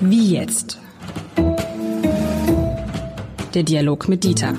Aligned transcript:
Wie 0.00 0.32
jetzt? 0.32 0.80
Der 3.54 3.62
Dialog 3.62 4.08
mit 4.08 4.24
Dieter. 4.24 4.54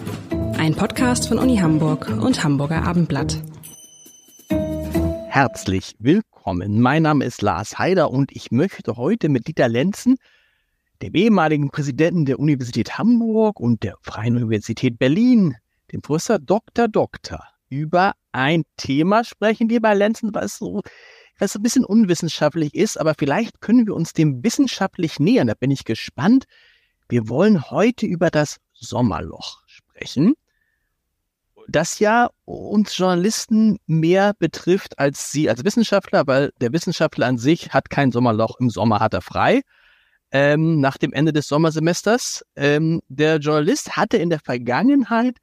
Ein 0.58 0.76
Podcast 0.76 1.28
von 1.28 1.40
Uni 1.40 1.58
Hamburg 1.58 2.08
und 2.10 2.44
Hamburger 2.44 2.84
Abendblatt. 2.84 3.42
Herzlich 5.28 5.96
willkommen. 6.00 6.80
Mein 6.82 7.04
Name 7.04 7.26
ist 7.26 7.42
Lars 7.42 7.78
Heider 7.78 8.12
und 8.12 8.32
ich 8.32 8.52
möchte 8.52 8.96
heute 8.96 9.30
mit 9.30 9.48
Dieter 9.48 9.68
Lenzen, 9.68 10.16
dem 11.02 11.14
ehemaligen 11.14 11.72
Präsidenten 11.72 12.26
der 12.26 12.40
Universität 12.40 12.98
Hamburg 12.98 13.60
und 13.60 13.84
der 13.84 13.96
Freien 14.02 14.38
Universität 14.38 14.98
Berlin, 14.98 15.56
dem 15.92 16.02
Professor 16.02 16.40
Dr. 16.40 16.88
Doktor, 16.88 17.44
über 17.70 18.14
ein 18.32 18.64
Thema 18.78 19.24
sprechen, 19.24 19.68
lieber 19.70 19.94
Lenzen, 19.94 20.34
was 20.34 20.58
so, 20.58 20.82
so 21.40 21.60
ein 21.60 21.64
bisschen 21.64 21.86
unwissenschaftlich 21.86 22.74
ist, 22.74 23.00
aber 23.00 23.14
vielleicht 23.18 23.62
können 23.62 23.86
wir 23.86 23.96
uns 23.96 24.14
dem 24.14 24.44
wissenschaftlich 24.44 25.20
nähern. 25.20 25.48
Da 25.48 25.54
bin 25.54 25.72
ich 25.72 25.84
gespannt. 25.84 26.46
Wir 27.10 27.30
wollen 27.30 27.70
heute 27.70 28.06
über 28.06 28.32
das 28.32 28.58
Sommerloch 28.74 29.62
sprechen, 29.68 30.34
das 31.68 32.00
ja 32.00 32.30
uns 32.46 32.98
Journalisten 32.98 33.80
mehr 33.86 34.34
betrifft 34.38 35.00
als 35.00 35.32
Sie 35.32 35.50
als 35.50 35.64
Wissenschaftler, 35.64 36.28
weil 36.28 36.52
der 36.62 36.74
Wissenschaftler 36.74 37.28
an 37.28 37.38
sich 37.38 37.74
hat 37.74 37.90
kein 37.90 38.12
Sommerloch, 38.12 38.60
im 38.60 38.70
Sommer 38.70 39.00
hat 39.00 39.14
er 39.14 39.22
frei. 39.22 39.62
Ähm, 40.32 40.80
nach 40.82 40.98
dem 40.98 41.14
Ende 41.14 41.32
des 41.32 41.48
Sommersemesters. 41.48 42.44
Ähm, 42.56 43.02
der 43.08 43.38
Journalist 43.38 43.96
hatte 43.96 44.18
in 44.18 44.30
der 44.30 44.40
Vergangenheit 44.40 45.38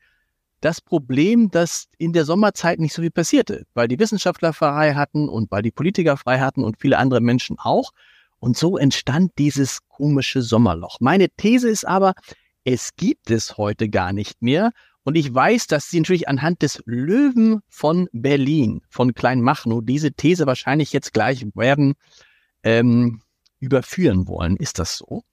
das 0.63 0.81
Problem, 0.81 1.51
dass 1.51 1.89
in 1.99 2.13
der 2.13 2.25
Sommerzeit 2.25 2.79
nicht 2.79 2.95
so 2.95 3.03
viel 3.03 3.11
passierte, 3.11 3.67
weil 3.75 3.89
die 3.89 3.99
Wissenschaftler 3.99 4.53
frei 4.53 4.95
hatten 4.95 5.29
und 5.29 5.51
weil 5.51 5.63
die 5.63 5.71
Politiker 5.71 6.17
frei 6.17 6.39
hatten 6.39 6.65
und 6.65 6.81
viele 6.81 6.99
andere 6.99 7.21
Menschen 7.21 7.59
auch. 7.59 7.91
Und 8.39 8.57
so 8.57 8.79
entstand 8.79 9.33
dieses 9.39 9.81
komische 9.89 10.41
Sommerloch. 10.41 10.99
Meine 11.01 11.29
These 11.31 11.69
ist 11.69 11.87
aber, 11.87 12.15
es 12.65 12.95
gibt 12.97 13.31
es 13.31 13.57
heute 13.57 13.89
gar 13.89 14.13
nicht 14.13 14.41
mehr. 14.41 14.71
Und 15.05 15.17
ich 15.17 15.33
weiß, 15.35 15.67
dass 15.67 15.91
Sie 15.91 15.99
natürlich 15.99 16.29
anhand 16.29 16.63
des 16.63 16.81
Löwen 16.87 17.61
von 17.69 18.09
Berlin, 18.13 18.83
von 18.89 19.15
Kleinmachnow, 19.15 19.81
diese 19.83 20.13
These 20.13 20.47
wahrscheinlich 20.47 20.93
jetzt 20.93 21.13
gleich 21.13 21.45
werden 21.55 21.95
ähm, 22.63 23.21
überführen 23.59 24.29
wollen. 24.29 24.57
Ist 24.57 24.79
das 24.79 24.99
so? 24.99 25.25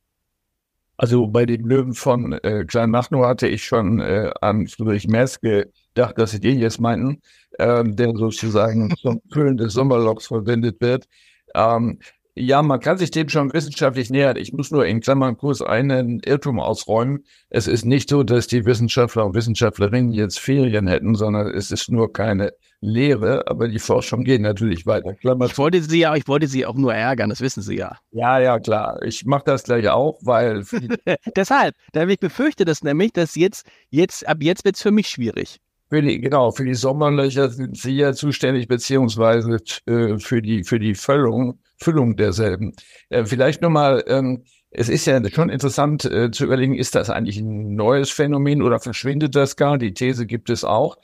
Also 1.02 1.28
bei 1.28 1.46
den 1.46 1.64
Löwen 1.64 1.94
von 1.94 2.34
äh, 2.34 2.66
Kleinmachnow 2.66 3.26
hatte 3.26 3.48
ich 3.48 3.64
schon 3.64 4.02
äh, 4.02 4.32
an 4.42 4.68
Friedrich 4.68 5.08
Merz 5.08 5.40
gedacht, 5.40 6.18
dass 6.18 6.32
sie 6.32 6.42
den 6.42 6.60
jetzt 6.60 6.82
meinten, 6.82 7.22
äh, 7.58 7.86
der 7.86 8.12
sozusagen 8.18 8.94
zum 8.98 9.22
Füllen 9.32 9.56
des 9.56 9.72
Sommerlochs 9.72 10.28
verwendet 10.28 10.82
wird. 10.82 11.08
Ähm, 11.56 12.00
ja, 12.36 12.62
man 12.62 12.80
kann 12.80 12.98
sich 12.98 13.12
dem 13.12 13.30
schon 13.30 13.52
wissenschaftlich 13.54 14.10
nähern. 14.10 14.38
Ich 14.38 14.54
muss 14.54 14.72
nur 14.72 14.86
in 14.86 15.02
Klammern 15.02 15.38
kurz 15.38 15.62
einen 15.62 16.20
Irrtum 16.20 16.60
ausräumen. 16.60 17.26
Es 17.50 17.68
ist 17.68 17.86
nicht 17.86 18.10
so, 18.10 18.24
dass 18.24 18.48
die 18.48 18.66
Wissenschaftler 18.66 19.26
und 19.26 19.36
Wissenschaftlerinnen 19.36 20.12
jetzt 20.12 20.40
Ferien 20.40 20.88
hätten, 20.88 21.16
sondern 21.16 21.48
es 21.48 21.72
ist 21.72 21.90
nur 21.90 22.14
keine 22.14 22.54
Lehre, 22.82 23.46
aber 23.48 23.68
die 23.68 23.80
Forschung 23.80 24.24
geht 24.24 24.42
natürlich 24.42 24.86
weiter. 24.86 25.14
Klammer 25.14 25.48
ich 25.48 25.58
wollte 25.58 25.82
Sie 25.82 26.00
ja, 26.00 26.16
ich 26.16 26.28
wollte 26.28 26.48
Sie 26.48 26.66
auch 26.66 26.76
nur 26.76 26.94
ärgern, 26.94 27.30
das 27.30 27.42
wissen 27.42 27.62
Sie 27.62 27.76
ja. 27.76 27.98
Ja, 28.12 28.40
ja, 28.40 28.60
klar. 28.60 29.02
Ich 29.04 29.26
mache 29.26 29.44
das 29.46 29.64
gleich 29.64 29.90
auch, 29.90 30.18
weil 30.22 30.64
deshalb, 31.36 31.76
denn 31.94 32.10
ich 32.10 32.20
befürchte 32.20 32.64
das 32.64 32.84
nämlich, 32.84 33.12
dass 33.12 33.36
jetzt, 33.36 33.68
jetzt 33.90 34.26
ab 34.28 34.38
jetzt 34.42 34.64
wird 34.64 34.76
es 34.78 34.82
für 34.82 34.92
mich 34.92 35.10
schwierig. 35.10 35.60
Für 35.90 36.02
die, 36.02 36.22
genau, 36.22 36.52
für 36.52 36.66
die 36.66 36.76
Sommerlöcher 36.76 37.50
sind 37.50 37.76
Sie 37.76 37.98
ja 37.98 38.14
zuständig, 38.14 38.68
beziehungsweise 38.68 39.58
äh, 39.88 40.20
für 40.20 40.42
die 40.42 40.64
für 40.64 40.80
die 40.80 40.94
Füllung 40.94 41.60
Füllung 41.80 42.16
derselben. 42.16 42.74
Äh, 43.10 43.26
vielleicht 43.26 43.62
nochmal, 43.62 44.04
ähm, 44.08 44.44
es 44.72 44.90
ist 44.90 45.06
ja 45.06 45.20
schon 45.30 45.50
interessant 45.50 46.06
äh, 46.06 46.30
zu 46.32 46.46
überlegen, 46.46 46.76
ist 46.76 46.96
das 46.96 47.10
eigentlich 47.10 47.38
ein 47.38 47.76
neues 47.76 48.12
Phänomen 48.12 48.62
oder 48.62 48.80
verschwindet 48.80 49.36
das 49.36 49.56
gar? 49.56 49.78
Die 49.78 49.94
These 49.94 50.26
gibt 50.26 50.50
es 50.50 50.64
auch. 50.64 50.98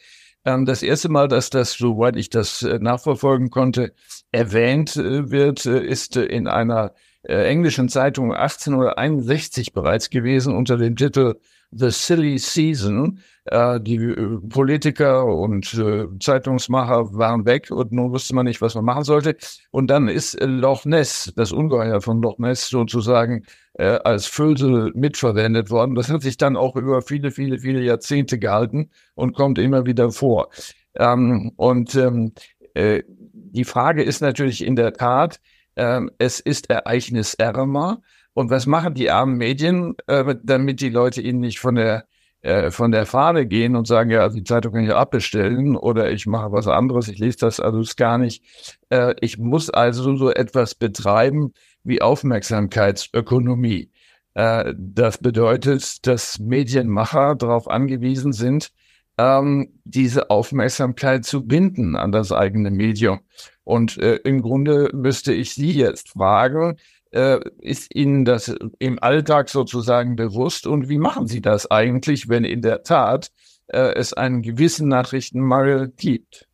Ähm, 0.45 0.65
das 0.65 0.83
erste 0.83 1.09
Mal, 1.09 1.27
dass 1.27 1.49
das, 1.49 1.73
soweit 1.73 2.15
ich 2.15 2.29
das 2.29 2.61
äh, 2.61 2.77
nachverfolgen 2.79 3.49
konnte, 3.49 3.93
erwähnt 4.31 4.95
äh, 4.95 5.31
wird, 5.31 5.65
äh, 5.65 5.83
ist 5.83 6.15
äh, 6.15 6.25
in 6.25 6.47
einer 6.47 6.93
englischen 7.27 7.89
Zeitung 7.89 8.35
1861 8.35 9.73
bereits 9.73 10.11
gewesen 10.11 10.53
unter 10.55 10.77
dem 10.77 10.95
Titel 10.95 11.33
The 11.71 11.89
Silly 11.89 12.37
Season. 12.37 13.19
Äh, 13.45 13.79
die 13.79 13.97
äh, 13.97 14.39
Politiker 14.49 15.23
und 15.25 15.71
äh, 15.75 16.07
Zeitungsmacher 16.19 17.13
waren 17.13 17.45
weg 17.45 17.69
und 17.69 17.91
nun 17.91 18.11
wusste 18.11 18.33
man 18.33 18.45
nicht, 18.45 18.59
was 18.59 18.73
man 18.73 18.85
machen 18.85 19.03
sollte. 19.03 19.37
Und 19.69 19.87
dann 19.87 20.07
ist 20.07 20.37
Loch 20.41 20.85
Ness, 20.85 21.31
das 21.35 21.51
Ungeheuer 21.51 22.01
von 22.01 22.21
Loch 22.21 22.39
Ness 22.39 22.67
sozusagen 22.67 23.45
als 23.77 24.25
Füllsel 24.25 24.93
mitverwendet 24.95 25.69
worden. 25.69 25.95
Das 25.95 26.09
hat 26.09 26.21
sich 26.21 26.37
dann 26.37 26.55
auch 26.55 26.77
über 26.77 27.01
viele, 27.01 27.29
viele, 27.29 27.59
viele 27.59 27.81
Jahrzehnte 27.81 28.39
gehalten 28.39 28.89
und 29.15 29.35
kommt 29.35 29.59
immer 29.59 29.85
wieder 29.85 30.13
vor. 30.13 30.47
Ähm, 30.95 31.51
und 31.57 31.93
ähm, 31.95 32.31
äh, 32.73 33.03
die 33.07 33.65
Frage 33.65 34.01
ist 34.01 34.21
natürlich 34.21 34.63
in 34.63 34.77
der 34.77 34.93
Tat, 34.93 35.41
äh, 35.75 35.99
es 36.19 36.39
ist 36.39 36.69
ereignisärmer. 36.69 38.01
Und 38.33 38.49
was 38.49 38.65
machen 38.65 38.93
die 38.93 39.11
armen 39.11 39.37
Medien, 39.37 39.95
damit 40.07 40.81
die 40.81 40.89
Leute 40.89 41.21
ihnen 41.21 41.39
nicht 41.39 41.59
von 41.59 41.75
der 41.75 42.05
äh, 42.45 42.69
von 42.69 42.91
der 42.91 43.07
Fahne 43.07 43.47
gehen 43.47 43.75
und 43.75 43.87
sagen, 43.87 44.11
ja, 44.11 44.29
die 44.29 44.43
Zeitung 44.43 44.73
kann 44.73 44.83
ich 44.83 44.93
abbestellen 44.93 45.75
oder 45.75 46.11
ich 46.11 46.27
mache 46.27 46.51
was 46.51 46.67
anderes, 46.67 47.07
ich 47.07 47.17
lese 47.17 47.39
das 47.39 47.59
alles 47.59 47.95
gar 47.95 48.19
nicht. 48.19 48.43
Äh, 48.89 49.15
ich 49.19 49.39
muss 49.39 49.71
also 49.71 50.15
so 50.15 50.29
etwas 50.29 50.75
betreiben 50.75 51.53
wie 51.83 52.03
Aufmerksamkeitsökonomie. 52.03 53.89
Äh, 54.35 54.75
das 54.77 55.17
bedeutet, 55.17 56.05
dass 56.05 56.37
Medienmacher 56.37 57.33
darauf 57.33 57.67
angewiesen 57.67 58.31
sind, 58.31 58.71
ähm, 59.17 59.79
diese 59.83 60.29
Aufmerksamkeit 60.29 61.25
zu 61.25 61.47
binden 61.47 61.95
an 61.95 62.11
das 62.11 62.31
eigene 62.31 62.69
Medium. 62.69 63.21
Und 63.63 63.97
im 63.97 64.43
Grunde 64.43 64.91
müsste 64.93 65.33
ich 65.33 65.55
Sie 65.55 65.71
jetzt 65.71 66.09
fragen, 66.09 66.77
äh, 67.15 67.39
ist 67.61 67.95
Ihnen 67.95 68.25
das 68.25 68.53
im 68.77 69.01
Alltag 69.01 69.49
sozusagen 69.49 70.15
bewusst 70.15 70.67
und 70.67 70.89
wie 70.89 70.97
machen 70.97 71.27
Sie 71.27 71.41
das 71.41 71.71
eigentlich, 71.71 72.27
wenn 72.27 72.43
in 72.43 72.61
der 72.61 72.83
Tat 72.83 73.31
äh, 73.67 73.93
es 73.93 74.13
einen 74.13 74.41
gewissen 74.41 74.89
Nachrichtenmangel 74.89 75.93
gibt? 75.95 76.47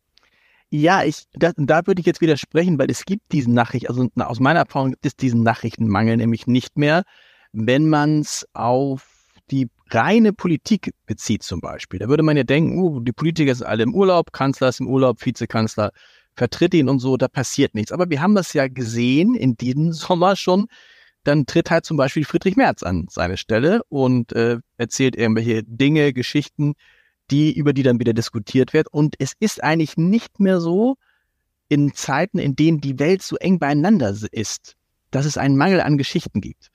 Ja, 0.70 1.02
ich, 1.04 1.24
da, 1.34 1.52
da 1.56 1.86
würde 1.86 2.00
ich 2.00 2.06
jetzt 2.06 2.20
widersprechen, 2.20 2.78
weil 2.78 2.90
es 2.90 3.04
gibt 3.04 3.32
diesen 3.32 3.52
Nachricht, 3.52 3.90
also 3.90 4.08
aus 4.16 4.40
meiner 4.40 4.60
Erfahrung 4.60 4.92
gibt 4.92 5.04
es 5.04 5.16
diesen 5.16 5.42
Nachrichtenmangel 5.42 6.16
nämlich 6.16 6.46
nicht 6.46 6.78
mehr, 6.78 7.02
wenn 7.52 7.88
man 7.88 8.20
es 8.20 8.46
auf 8.54 9.06
die 9.50 9.68
reine 9.90 10.32
Politik 10.32 10.94
bezieht 11.06 11.42
zum 11.42 11.60
Beispiel. 11.60 11.98
Da 11.98 12.08
würde 12.08 12.22
man 12.22 12.36
ja 12.36 12.44
denken, 12.44 12.78
uh, 12.78 13.00
die 13.00 13.12
Politiker 13.12 13.54
sind 13.54 13.66
alle 13.66 13.82
im 13.82 13.94
Urlaub, 13.94 14.32
Kanzler 14.32 14.68
ist 14.68 14.80
im 14.80 14.86
Urlaub, 14.86 15.26
Vizekanzler 15.26 15.90
vertritt 16.34 16.74
ihn 16.74 16.88
und 16.88 16.98
so, 16.98 17.16
da 17.16 17.28
passiert 17.28 17.74
nichts. 17.74 17.92
Aber 17.92 18.10
wir 18.10 18.20
haben 18.20 18.34
das 18.34 18.52
ja 18.52 18.68
gesehen 18.68 19.34
in 19.34 19.56
diesem 19.56 19.92
Sommer 19.92 20.36
schon. 20.36 20.66
Dann 21.24 21.46
tritt 21.46 21.70
halt 21.70 21.84
zum 21.84 21.96
Beispiel 21.96 22.24
Friedrich 22.24 22.56
Merz 22.56 22.82
an 22.82 23.06
seine 23.08 23.36
Stelle 23.36 23.82
und 23.88 24.32
äh, 24.32 24.58
erzählt 24.76 25.14
irgendwelche 25.14 25.62
Dinge, 25.62 26.12
Geschichten, 26.12 26.74
die, 27.30 27.52
über 27.52 27.72
die 27.72 27.84
dann 27.84 28.00
wieder 28.00 28.12
diskutiert 28.12 28.72
wird. 28.72 28.88
Und 28.88 29.14
es 29.18 29.32
ist 29.38 29.62
eigentlich 29.62 29.96
nicht 29.96 30.40
mehr 30.40 30.60
so 30.60 30.96
in 31.68 31.94
Zeiten, 31.94 32.38
in 32.38 32.56
denen 32.56 32.80
die 32.80 32.98
Welt 32.98 33.22
so 33.22 33.36
eng 33.36 33.58
beieinander 33.58 34.14
ist, 34.32 34.76
dass 35.10 35.24
es 35.24 35.38
einen 35.38 35.56
Mangel 35.56 35.80
an 35.80 35.96
Geschichten 35.96 36.40
gibt. 36.40 36.70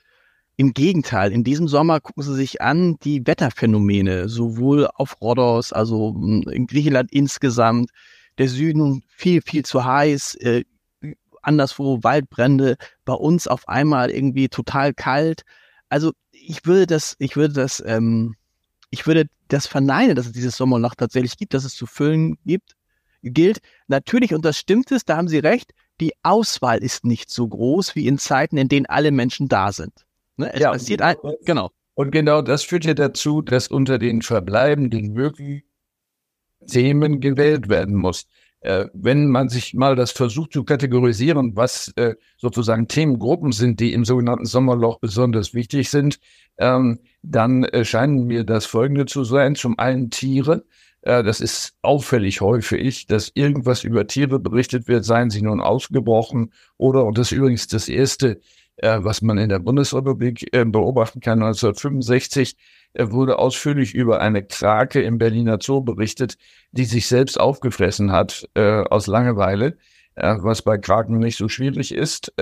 Im 0.55 0.73
Gegenteil, 0.73 1.31
in 1.31 1.43
diesem 1.43 1.67
Sommer 1.67 1.99
gucken 1.99 2.23
Sie 2.23 2.33
sich 2.33 2.61
an 2.61 2.97
die 3.03 3.27
Wetterphänomene, 3.27 4.27
sowohl 4.27 4.87
auf 4.87 5.21
Rhodos, 5.21 5.71
also 5.71 6.15
hm, 6.15 6.49
in 6.49 6.65
Griechenland 6.65 7.11
insgesamt, 7.11 7.91
der 8.37 8.47
Süden 8.47 9.03
viel, 9.07 9.41
viel 9.41 9.65
zu 9.65 9.85
heiß, 9.85 10.35
äh, 10.35 10.63
anderswo 11.41 12.03
Waldbrände, 12.03 12.77
bei 13.05 13.13
uns 13.13 13.47
auf 13.47 13.67
einmal 13.67 14.11
irgendwie 14.11 14.49
total 14.49 14.93
kalt. 14.93 15.43
Also 15.89 16.11
ich 16.31 16.65
würde 16.65 16.87
das, 16.87 17.15
ich 17.19 17.35
würde 17.35 17.53
das, 17.53 17.81
ähm, 17.85 18.35
ich 18.89 19.07
würde 19.07 19.27
das 19.47 19.67
verneinen, 19.67 20.15
dass 20.15 20.27
es 20.27 20.31
dieses 20.33 20.57
Sommerloch 20.57 20.95
tatsächlich 20.95 21.37
gibt, 21.37 21.53
dass 21.53 21.63
es 21.63 21.75
zu 21.75 21.85
füllen 21.85 22.37
gibt, 22.45 22.73
gilt. 23.23 23.59
Natürlich, 23.87 24.33
und 24.33 24.43
das 24.45 24.57
stimmt 24.57 24.91
es, 24.91 25.05
da 25.05 25.17
haben 25.17 25.27
Sie 25.27 25.39
recht, 25.39 25.73
die 25.99 26.13
Auswahl 26.23 26.79
ist 26.79 27.05
nicht 27.05 27.29
so 27.29 27.47
groß 27.47 27.95
wie 27.95 28.07
in 28.07 28.17
Zeiten, 28.17 28.57
in 28.57 28.67
denen 28.67 28.85
alle 28.85 29.11
Menschen 29.11 29.47
da 29.47 29.71
sind. 29.71 30.05
Ne? 30.35 30.53
Es 30.53 30.59
ja, 30.59 30.71
passiert 30.71 31.01
ein, 31.01 31.15
genau. 31.45 31.71
Und 31.95 32.11
genau 32.11 32.43
das 32.43 32.63
führt 32.63 32.85
ja 32.85 32.93
dazu, 32.93 33.41
dass 33.41 33.69
unter 33.69 33.97
den 33.97 34.21
verbleibenden 34.21 35.13
möglichen 35.13 35.63
Themen 36.65 37.19
gewählt 37.19 37.69
werden 37.69 37.95
muss. 37.95 38.25
Äh, 38.61 38.87
wenn 38.93 39.27
man 39.27 39.49
sich 39.49 39.73
mal 39.75 39.95
das 39.95 40.11
versucht 40.11 40.53
zu 40.53 40.63
kategorisieren, 40.63 41.55
was 41.55 41.93
äh, 41.95 42.15
sozusagen 42.37 42.87
Themengruppen 42.87 43.51
sind, 43.51 43.79
die 43.79 43.93
im 43.93 44.03
sogenannten 44.03 44.45
Sommerloch 44.45 44.99
besonders 44.99 45.53
wichtig 45.53 45.89
sind, 45.89 46.19
ähm, 46.57 46.99
dann 47.21 47.63
äh, 47.65 47.85
scheinen 47.85 48.25
mir 48.25 48.43
das 48.43 48.65
Folgende 48.65 49.05
zu 49.05 49.23
sein. 49.23 49.55
Zum 49.55 49.77
einen 49.77 50.09
Tiere, 50.09 50.63
Äh, 51.03 51.23
das 51.23 51.41
ist 51.41 51.75
auffällig 51.83 52.41
häufig, 52.41 53.05
dass 53.05 53.31
irgendwas 53.35 53.83
über 53.83 54.07
Tiere 54.07 54.39
berichtet 54.39 54.87
wird, 54.87 55.05
seien 55.05 55.29
sie 55.29 55.43
nun 55.43 55.61
ausgebrochen 55.61 56.51
oder, 56.77 57.05
und 57.05 57.17
das 57.17 57.31
ist 57.31 57.37
übrigens 57.37 57.67
das 57.67 57.87
erste, 57.87 58.39
äh, 58.77 58.99
was 59.01 59.21
man 59.21 59.37
in 59.37 59.49
der 59.49 59.59
Bundesrepublik 59.59 60.53
äh, 60.53 60.65
beobachten 60.65 61.19
kann, 61.19 61.43
1965 61.43 62.55
wurde 62.99 63.37
ausführlich 63.37 63.93
über 63.93 64.21
eine 64.21 64.43
Krake 64.43 65.01
im 65.01 65.19
Berliner 65.19 65.59
Zoo 65.61 65.81
berichtet, 65.81 66.37
die 66.71 66.85
sich 66.85 67.07
selbst 67.07 67.39
aufgefressen 67.39 68.11
hat 68.11 68.49
aus 68.55 69.05
Langeweile 69.05 69.77
was 70.15 70.63
bei 70.63 70.79
Kraken 70.79 71.19
nicht 71.19 71.37
so 71.37 71.47
schwierig 71.47 71.93
ist. 71.93 72.33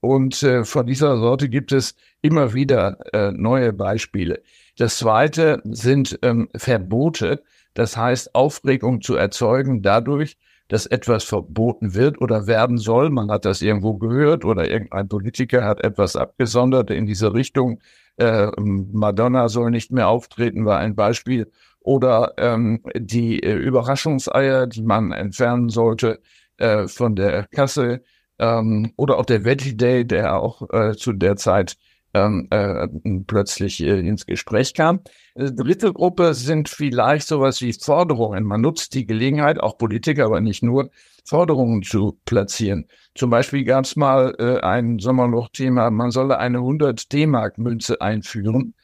Und 0.00 0.44
von 0.64 0.86
dieser 0.86 1.16
Sorte 1.18 1.48
gibt 1.48 1.70
es 1.70 1.94
immer 2.22 2.54
wieder 2.54 2.98
neue 3.30 3.72
Beispiele. 3.72 4.42
Das 4.80 4.96
zweite 4.96 5.60
sind 5.64 6.18
ähm, 6.22 6.48
Verbote. 6.56 7.42
Das 7.74 7.98
heißt, 7.98 8.34
Aufregung 8.34 9.02
zu 9.02 9.14
erzeugen 9.14 9.82
dadurch, 9.82 10.38
dass 10.70 10.86
etwas 10.86 11.24
verboten 11.24 11.94
wird 11.94 12.20
oder 12.20 12.46
werden 12.46 12.78
soll. 12.78 13.10
Man 13.10 13.30
hat 13.30 13.44
das 13.44 13.60
irgendwo 13.60 13.94
gehört 13.94 14.44
oder 14.44 14.70
irgendein 14.70 15.08
Politiker 15.08 15.64
hat 15.64 15.82
etwas 15.82 16.14
abgesondert 16.14 16.90
in 16.90 17.06
diese 17.06 17.34
Richtung. 17.34 17.80
Äh, 18.16 18.50
Madonna 18.56 19.48
soll 19.48 19.72
nicht 19.72 19.90
mehr 19.90 20.08
auftreten, 20.08 20.64
war 20.64 20.78
ein 20.78 20.94
Beispiel. 20.94 21.50
Oder 21.80 22.34
ähm, 22.36 22.82
die 22.96 23.42
äh, 23.42 23.54
Überraschungseier, 23.54 24.68
die 24.68 24.82
man 24.82 25.10
entfernen 25.10 25.70
sollte 25.70 26.20
äh, 26.58 26.86
von 26.86 27.16
der 27.16 27.48
Kasse. 27.48 28.02
Ähm, 28.38 28.92
oder 28.96 29.18
auch 29.18 29.26
der 29.26 29.44
Veggie 29.44 29.76
Day, 29.76 30.06
der 30.06 30.36
auch 30.36 30.62
äh, 30.72 30.94
zu 30.94 31.12
der 31.12 31.34
Zeit 31.34 31.76
ähm, 32.14 32.48
äh, 32.50 32.88
plötzlich 33.26 33.82
äh, 33.82 34.00
ins 34.00 34.26
Gespräch 34.26 34.74
kam. 34.74 35.00
Äh, 35.34 35.52
dritte 35.52 35.92
Gruppe 35.92 36.34
sind 36.34 36.68
vielleicht 36.68 37.28
sowas 37.28 37.60
wie 37.60 37.72
Forderungen. 37.72 38.44
Man 38.44 38.60
nutzt 38.60 38.94
die 38.94 39.06
Gelegenheit, 39.06 39.60
auch 39.60 39.78
Politiker, 39.78 40.26
aber 40.26 40.40
nicht 40.40 40.62
nur, 40.62 40.90
Forderungen 41.24 41.82
zu 41.82 42.18
platzieren. 42.24 42.86
Zum 43.14 43.30
Beispiel 43.30 43.64
gab 43.64 43.84
es 43.84 43.94
mal 43.94 44.34
äh, 44.38 44.60
ein 44.60 44.98
Sommerloch-Thema, 44.98 45.90
man 45.90 46.10
solle 46.10 46.38
eine 46.38 46.58
100 46.58 47.12
D-Mark-Münze 47.12 48.00
einführen. 48.00 48.74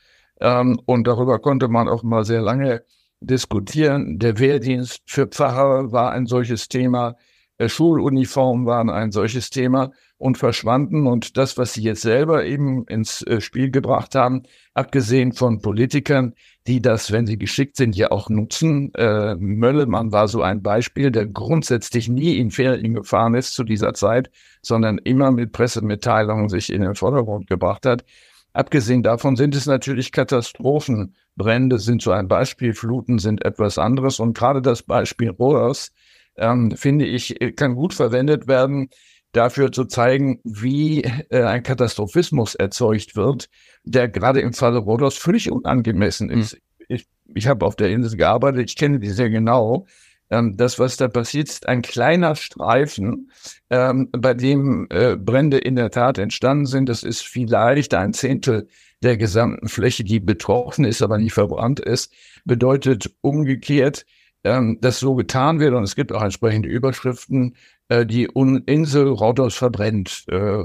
Ähm, 0.41 0.79
und 0.87 1.07
darüber 1.07 1.39
konnte 1.41 1.69
man 1.69 1.89
auch 1.89 2.03
mal 2.03 2.25
sehr 2.25 2.43
lange 2.43 2.85
diskutieren. 3.21 4.19
Der 4.19 4.39
Wehrdienst 4.39 5.03
für 5.07 5.27
Pfarrer 5.27 5.91
war 5.93 6.13
ein 6.13 6.27
solches 6.27 6.69
Thema. 6.69 7.17
Äh, 7.59 7.69
Schuluniformen 7.69 8.67
waren 8.67 8.91
ein 8.91 9.13
solches 9.13 9.51
Thema 9.51 9.93
und 10.19 10.39
verschwanden. 10.39 11.07
Und 11.07 11.37
das, 11.37 11.57
was 11.59 11.75
Sie 11.75 11.83
jetzt 11.83 12.03
selber 12.03 12.45
eben 12.45 12.85
ins 12.87 13.23
äh, 13.23 13.41
Spiel 13.41 13.71
gebracht 13.71 14.15
haben, 14.15 14.43
abgesehen 14.75 15.33
von 15.33 15.61
Politikern, 15.61 16.35
die 16.67 16.83
das, 16.83 17.13
wenn 17.13 17.27
sie 17.27 17.39
geschickt 17.39 17.77
sind, 17.77 17.97
ja 17.97 18.11
auch 18.11 18.29
nutzen. 18.29 18.93
Äh, 18.95 19.37
Möllemann 19.37 20.13
war 20.13 20.29
so 20.29 20.43
ein 20.43 20.63
Beispiel, 20.63 21.11
der 21.11 21.27
grundsätzlich 21.27 22.09
nie 22.09 22.39
in 22.39 22.51
Ferien 22.51 22.95
gefahren 22.95 23.35
ist 23.35 23.55
zu 23.55 23.65
dieser 23.65 23.95
Zeit, 23.95 24.31
sondern 24.63 24.99
immer 24.99 25.31
mit 25.31 25.53
Pressemitteilungen 25.53 26.49
sich 26.49 26.73
in 26.73 26.83
den 26.83 26.95
Vordergrund 26.95 27.47
gebracht 27.47 27.87
hat. 27.87 28.05
Abgesehen 28.53 29.03
davon 29.03 29.37
sind 29.37 29.55
es 29.55 29.67
natürlich 29.67 30.13
Katastrophen. 30.13 31.15
Brände 31.37 31.79
sind 31.79 32.01
so 32.01 32.11
ein 32.11 32.27
Beispiel, 32.27 32.73
Fluten 32.73 33.19
sind 33.19 33.45
etwas 33.45 33.77
anderes. 33.77 34.19
Und 34.19 34.37
gerade 34.37 34.63
das 34.63 34.83
Beispiel 34.83 35.31
Rohrs, 35.31 35.93
ähm, 36.37 36.73
finde 36.77 37.07
ich, 37.07 37.37
kann 37.57 37.75
gut 37.75 37.95
verwendet 37.95 38.47
werden, 38.49 38.89
dafür 39.33 39.71
zu 39.71 39.85
zeigen, 39.85 40.41
wie 40.45 41.03
äh, 41.03 41.43
ein 41.43 41.63
Katastrophismus 41.63 42.55
erzeugt 42.55 43.17
wird, 43.17 43.49
der 43.85 44.09
gerade 44.09 44.41
im 44.41 44.53
Falle 44.53 44.79
Rhodos 44.79 45.17
völlig 45.17 45.51
unangemessen 45.51 46.31
ist. 46.31 46.55
Mhm. 46.55 46.59
Ich, 46.89 47.07
ich 47.35 47.47
habe 47.47 47.67
auf 47.67 47.77
der 47.77 47.91
Insel 47.91 48.17
gearbeitet, 48.17 48.71
ich 48.71 48.77
kenne 48.77 48.99
die 48.99 49.11
sehr 49.11 49.31
genau. 49.31 49.87
Ähm, 50.31 50.57
das, 50.57 50.79
was 50.79 50.97
da 50.97 51.09
passiert, 51.09 51.49
ist 51.49 51.69
ein 51.69 51.83
kleiner 51.83 52.35
Streifen, 52.35 53.31
ähm, 53.71 54.09
bei 54.11 54.35
dem 54.35 54.87
äh, 54.91 55.17
Brände 55.17 55.59
in 55.59 55.77
der 55.77 55.91
Tat 55.91 56.19
entstanden 56.19 56.67
sind. 56.67 56.89
Das 56.89 57.03
ist 57.03 57.21
vielleicht 57.23 57.95
ein 57.95 58.13
Zehntel 58.13 58.69
der 59.03 59.17
gesamten 59.17 59.69
Fläche, 59.69 60.03
die 60.03 60.21
betroffen 60.21 60.85
ist, 60.85 61.03
aber 61.03 61.19
nicht 61.19 61.35
verbrannt 61.35 61.81
ist. 61.81 62.13
Bedeutet 62.45 63.15
umgekehrt, 63.21 64.07
ähm, 64.47 64.79
dass 64.81 65.01
so 65.01 65.15
getan 65.15 65.59
wird, 65.59 65.75
und 65.75 65.83
es 65.83 65.97
gibt 65.97 66.13
auch 66.13 66.23
entsprechende 66.23 66.69
Überschriften, 66.69 67.57
äh, 67.89 68.07
die 68.07 68.25
Insel 68.25 69.09
Rhodos 69.09 69.57
verbrennt. 69.57 70.25
Äh, 70.29 70.65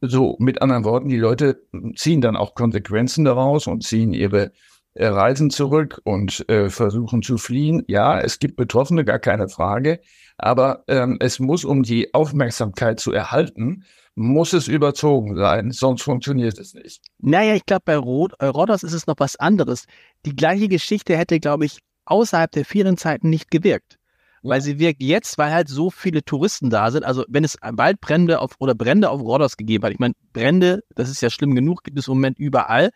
so 0.00 0.36
mit 0.38 0.62
anderen 0.62 0.84
Worten, 0.84 1.08
die 1.08 1.18
Leute 1.18 1.62
ziehen 1.94 2.20
dann 2.20 2.36
auch 2.36 2.54
Konsequenzen 2.54 3.24
daraus 3.24 3.66
und 3.66 3.84
ziehen 3.84 4.12
ihre 4.12 4.52
äh, 4.94 5.06
Reisen 5.06 5.50
zurück 5.50 6.00
und 6.04 6.44
versuchen 6.68 7.22
zu 7.22 7.38
fliehen. 7.38 7.84
Ja, 7.88 8.20
es 8.20 8.38
gibt 8.38 8.56
Betroffene, 8.56 9.04
gar 9.04 9.18
keine 9.18 9.48
Frage, 9.48 10.00
aber 10.36 10.84
ähm, 10.88 11.16
es 11.20 11.38
muss, 11.38 11.64
um 11.64 11.82
die 11.82 12.12
Aufmerksamkeit 12.12 13.00
zu 13.00 13.12
erhalten, 13.12 13.84
muss 14.14 14.52
es 14.52 14.68
überzogen 14.68 15.36
sein, 15.36 15.72
sonst 15.72 16.02
funktioniert 16.02 16.58
es 16.58 16.74
nicht. 16.74 17.02
Naja, 17.18 17.54
ich 17.54 17.66
glaube, 17.66 17.82
bei 17.84 17.96
Rod 17.96 18.32
ist 18.70 18.82
es 18.84 19.06
noch 19.06 19.16
was 19.18 19.36
anderes. 19.36 19.86
Die 20.24 20.36
gleiche 20.36 20.68
Geschichte 20.68 21.16
hätte, 21.16 21.40
glaube 21.40 21.64
ich, 21.64 21.78
außerhalb 22.06 22.50
der 22.50 22.64
Ferienzeiten 22.64 23.30
nicht 23.30 23.50
gewirkt. 23.50 23.98
Weil 24.42 24.60
sie 24.60 24.78
wirkt 24.78 25.02
jetzt, 25.02 25.38
weil 25.38 25.52
halt 25.52 25.68
so 25.68 25.90
viele 25.90 26.22
Touristen 26.22 26.68
da 26.68 26.90
sind. 26.90 27.04
Also 27.04 27.24
wenn 27.28 27.44
es 27.44 27.56
Waldbrände 27.62 28.40
auf 28.40 28.52
oder 28.58 28.74
Brände 28.74 29.08
auf 29.08 29.20
Rhodos 29.20 29.56
gegeben 29.56 29.84
hat, 29.84 29.92
ich 29.92 29.98
meine, 29.98 30.14
Brände, 30.34 30.82
das 30.94 31.08
ist 31.08 31.22
ja 31.22 31.30
schlimm 31.30 31.54
genug, 31.54 31.82
gibt 31.82 31.98
es 31.98 32.08
im 32.08 32.14
Moment 32.14 32.38
überall, 32.38 32.90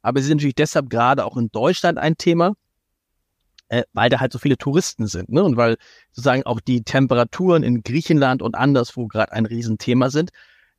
aber 0.00 0.20
sie 0.20 0.28
sind 0.28 0.38
natürlich 0.38 0.54
deshalb 0.54 0.90
gerade 0.90 1.24
auch 1.24 1.36
in 1.36 1.50
Deutschland 1.50 1.98
ein 1.98 2.16
Thema, 2.16 2.54
äh, 3.68 3.84
weil 3.92 4.10
da 4.10 4.20
halt 4.20 4.32
so 4.32 4.38
viele 4.38 4.58
Touristen 4.58 5.06
sind, 5.06 5.30
ne? 5.30 5.42
Und 5.42 5.56
weil 5.56 5.76
sozusagen 6.10 6.44
auch 6.44 6.60
die 6.60 6.82
Temperaturen 6.82 7.62
in 7.62 7.82
Griechenland 7.82 8.42
und 8.42 8.54
anderswo 8.54 9.06
gerade 9.06 9.32
ein 9.32 9.46
Riesenthema 9.46 10.10
sind, 10.10 10.30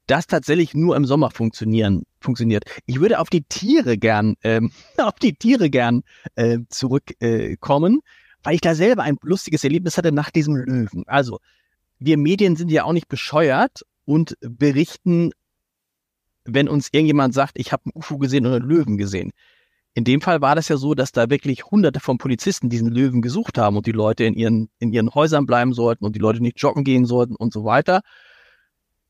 das 0.05 0.27
tatsächlich 0.27 0.73
nur 0.73 0.95
im 0.95 1.05
Sommer 1.05 1.31
funktionieren, 1.31 2.03
funktioniert. 2.23 2.63
Ich 2.85 2.99
würde 2.99 3.19
auf 3.19 3.29
die 3.29 3.43
Tiere 3.43 3.97
gern, 3.97 4.35
ähm, 4.43 4.71
auf 4.97 5.15
die 5.15 5.33
Tiere 5.33 5.69
gern 5.69 6.03
äh, 6.35 6.59
zurückkommen. 6.69 7.97
Äh, 7.97 8.09
weil 8.43 8.55
ich 8.55 8.61
da 8.61 8.75
selber 8.75 9.03
ein 9.03 9.17
lustiges 9.21 9.63
Erlebnis 9.63 9.97
hatte 9.97 10.11
nach 10.11 10.29
diesem 10.29 10.55
Löwen. 10.55 11.03
Also, 11.07 11.39
wir 11.99 12.17
Medien 12.17 12.55
sind 12.55 12.69
ja 12.69 12.83
auch 12.83 12.93
nicht 12.93 13.07
bescheuert 13.07 13.83
und 14.05 14.37
berichten, 14.41 15.31
wenn 16.43 16.67
uns 16.67 16.89
irgendjemand 16.91 17.33
sagt, 17.33 17.57
ich 17.57 17.71
habe 17.71 17.83
einen 17.85 17.93
UFO 17.95 18.17
gesehen 18.17 18.45
oder 18.45 18.57
einen 18.57 18.67
Löwen 18.67 18.97
gesehen. 18.97 19.31
In 19.93 20.03
dem 20.03 20.21
Fall 20.21 20.41
war 20.41 20.55
das 20.55 20.67
ja 20.67 20.77
so, 20.77 20.95
dass 20.95 21.11
da 21.11 21.29
wirklich 21.29 21.65
hunderte 21.65 21.99
von 21.99 22.17
Polizisten 22.17 22.69
diesen 22.69 22.89
Löwen 22.89 23.21
gesucht 23.21 23.57
haben 23.57 23.77
und 23.77 23.85
die 23.85 23.91
Leute 23.91 24.25
in 24.25 24.33
ihren, 24.33 24.69
in 24.79 24.91
ihren 24.91 25.13
Häusern 25.13 25.45
bleiben 25.45 25.73
sollten 25.73 26.03
und 26.03 26.15
die 26.15 26.19
Leute 26.19 26.41
nicht 26.41 26.59
joggen 26.59 26.83
gehen 26.83 27.05
sollten 27.05 27.35
und 27.35 27.53
so 27.53 27.63
weiter. 27.63 28.01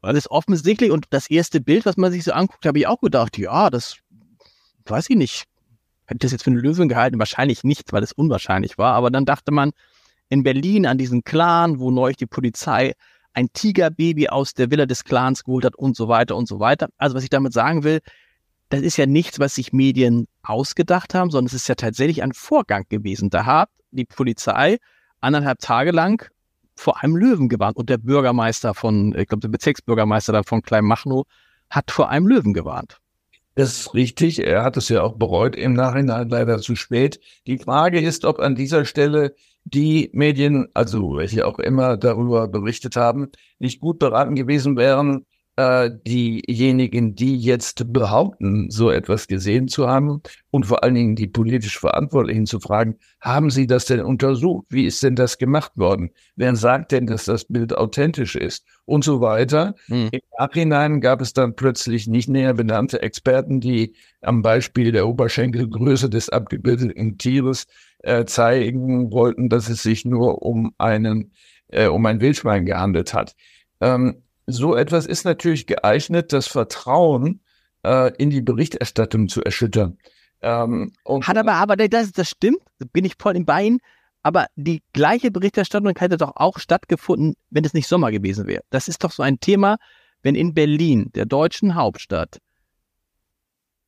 Weil 0.03 0.15
es 0.15 0.29
offensichtlich 0.29 0.91
und 0.91 1.07
das 1.09 1.29
erste 1.29 1.59
Bild, 1.61 1.87
was 1.87 1.97
man 1.97 2.11
sich 2.11 2.23
so 2.23 2.33
anguckt, 2.33 2.67
habe 2.67 2.77
ich 2.77 2.85
auch 2.85 3.01
gedacht, 3.01 3.39
ja, 3.39 3.71
das 3.71 3.97
weiß 4.85 5.09
ich 5.09 5.15
nicht, 5.15 5.45
Hätte 6.05 6.17
ich 6.17 6.19
das 6.19 6.31
jetzt 6.33 6.43
für 6.43 6.51
eine 6.51 6.59
Lösung 6.59 6.89
gehalten? 6.89 7.19
Wahrscheinlich 7.19 7.63
nicht, 7.63 7.93
weil 7.93 8.03
es 8.03 8.11
unwahrscheinlich 8.11 8.77
war. 8.77 8.93
Aber 8.93 9.09
dann 9.09 9.25
dachte 9.25 9.51
man 9.51 9.71
in 10.29 10.43
Berlin 10.43 10.85
an 10.85 10.97
diesen 10.97 11.23
Clan, 11.23 11.79
wo 11.79 11.91
neulich 11.91 12.17
die 12.17 12.25
Polizei 12.25 12.93
ein 13.33 13.51
Tigerbaby 13.53 14.29
aus 14.29 14.53
der 14.53 14.69
Villa 14.69 14.85
des 14.85 15.03
Clans 15.05 15.43
geholt 15.43 15.65
hat 15.65 15.75
und 15.75 15.95
so 15.95 16.07
weiter 16.07 16.35
und 16.35 16.47
so 16.47 16.59
weiter. 16.59 16.89
Also 16.97 17.15
was 17.15 17.23
ich 17.23 17.29
damit 17.29 17.53
sagen 17.53 17.83
will, 17.83 17.99
das 18.69 18.81
ist 18.81 18.97
ja 18.97 19.05
nichts, 19.05 19.39
was 19.39 19.55
sich 19.55 19.71
Medien 19.71 20.27
ausgedacht 20.41 21.13
haben, 21.13 21.31
sondern 21.31 21.47
es 21.47 21.53
ist 21.53 21.67
ja 21.67 21.75
tatsächlich 21.75 22.21
ein 22.21 22.33
Vorgang 22.33 22.83
gewesen. 22.89 23.29
Da 23.29 23.45
hat 23.45 23.69
die 23.91 24.05
Polizei 24.05 24.77
anderthalb 25.21 25.59
Tage 25.59 25.91
lang 25.91 26.29
vor 26.75 27.03
einem 27.03 27.15
Löwen 27.15 27.49
gewarnt 27.49 27.77
und 27.77 27.89
der 27.89 27.97
Bürgermeister 27.97 28.73
von, 28.73 29.15
ich 29.17 29.27
glaube, 29.27 29.41
der 29.41 29.49
Bezirksbürgermeister 29.49 30.43
von 30.43 30.61
Kleinmachnow 30.61 31.25
hat 31.69 31.91
vor 31.91 32.09
einem 32.09 32.27
Löwen 32.27 32.53
gewarnt. 32.53 32.99
Das 33.55 33.79
ist 33.79 33.93
richtig. 33.93 34.39
Er 34.45 34.63
hat 34.63 34.77
es 34.77 34.89
ja 34.89 35.03
auch 35.03 35.13
bereut 35.13 35.55
im 35.55 35.73
Nachhinein 35.73 36.29
leider 36.29 36.59
zu 36.59 36.75
spät. 36.75 37.19
Die 37.45 37.59
Frage 37.59 37.99
ist, 37.99 38.25
ob 38.25 38.39
an 38.39 38.55
dieser 38.55 38.85
Stelle 38.85 39.35
die 39.63 40.09
Medien, 40.13 40.67
also 40.73 41.15
welche 41.17 41.45
auch 41.45 41.59
immer 41.59 41.95
darüber 41.97 42.47
berichtet 42.47 42.95
haben, 42.95 43.29
nicht 43.59 43.79
gut 43.79 43.99
beraten 43.99 44.35
gewesen 44.35 44.75
wären, 44.75 45.25
äh, 45.55 45.91
diejenigen, 46.07 47.15
die 47.15 47.37
jetzt 47.37 47.93
behaupten, 47.93 48.71
so 48.71 48.89
etwas 48.89 49.27
gesehen 49.27 49.67
zu 49.67 49.87
haben 49.87 50.21
und 50.49 50.65
vor 50.65 50.83
allen 50.83 50.95
Dingen 50.95 51.15
die 51.15 51.27
politisch 51.27 51.79
Verantwortlichen 51.79 52.47
zu 52.47 52.59
fragen, 52.59 52.97
haben 53.21 53.51
Sie 53.51 53.67
das 53.67 53.85
denn 53.85 54.01
untersucht? 54.01 54.65
Wie 54.69 54.85
ist 54.85 55.03
denn 55.03 55.15
das 55.15 55.37
gemacht 55.37 55.71
worden? 55.75 56.09
Wer 56.35 56.55
sagt 56.55 56.91
denn, 56.91 57.05
dass 57.05 57.25
das 57.25 57.45
Bild 57.45 57.77
authentisch 57.77 58.35
ist? 58.35 58.65
Und 58.85 59.03
so 59.03 59.21
weiter. 59.21 59.75
Hm. 59.85 60.09
Im 60.11 60.21
Nachhinein 60.39 61.01
gab 61.01 61.21
es 61.21 61.33
dann 61.33 61.55
plötzlich 61.55 62.07
nicht 62.07 62.27
näher 62.27 62.53
benannte 62.53 63.01
Experten, 63.01 63.59
die 63.59 63.93
am 64.21 64.41
Beispiel 64.41 64.91
der 64.91 65.07
Oberschenkelgröße 65.07 66.09
des 66.09 66.29
abgebildeten 66.29 67.17
Tieres 67.17 67.67
äh, 67.99 68.25
zeigen 68.25 69.11
wollten, 69.11 69.49
dass 69.49 69.69
es 69.69 69.83
sich 69.83 70.03
nur 70.03 70.41
um 70.41 70.73
einen, 70.79 71.31
äh, 71.67 71.87
um 71.87 72.05
ein 72.07 72.21
Wildschwein 72.21 72.65
gehandelt 72.65 73.13
hat. 73.13 73.35
Ähm, 73.79 74.22
so 74.47 74.75
etwas 74.75 75.05
ist 75.05 75.25
natürlich 75.25 75.67
geeignet, 75.67 76.33
das 76.33 76.47
Vertrauen 76.47 77.41
äh, 77.83 78.13
in 78.17 78.29
die 78.29 78.41
Berichterstattung 78.41 79.29
zu 79.29 79.43
erschüttern. 79.43 79.97
Ähm, 80.41 80.91
Hat 81.05 81.37
aber, 81.37 81.53
aber 81.53 81.75
das, 81.75 82.11
das 82.11 82.29
stimmt, 82.29 82.59
bin 82.91 83.05
ich 83.05 83.13
voll 83.17 83.35
im 83.35 83.45
Bein. 83.45 83.79
Aber 84.23 84.47
die 84.55 84.81
gleiche 84.93 85.31
Berichterstattung 85.31 85.93
hätte 85.97 86.17
doch 86.17 86.33
auch 86.35 86.57
stattgefunden, 86.57 87.35
wenn 87.49 87.65
es 87.65 87.73
nicht 87.73 87.87
Sommer 87.87 88.11
gewesen 88.11 88.47
wäre. 88.47 88.63
Das 88.69 88.87
ist 88.87 89.03
doch 89.03 89.11
so 89.11 89.21
ein 89.21 89.39
Thema, 89.39 89.77
wenn 90.21 90.35
in 90.35 90.53
Berlin, 90.53 91.11
der 91.13 91.25
deutschen 91.25 91.75
Hauptstadt, 91.75 92.39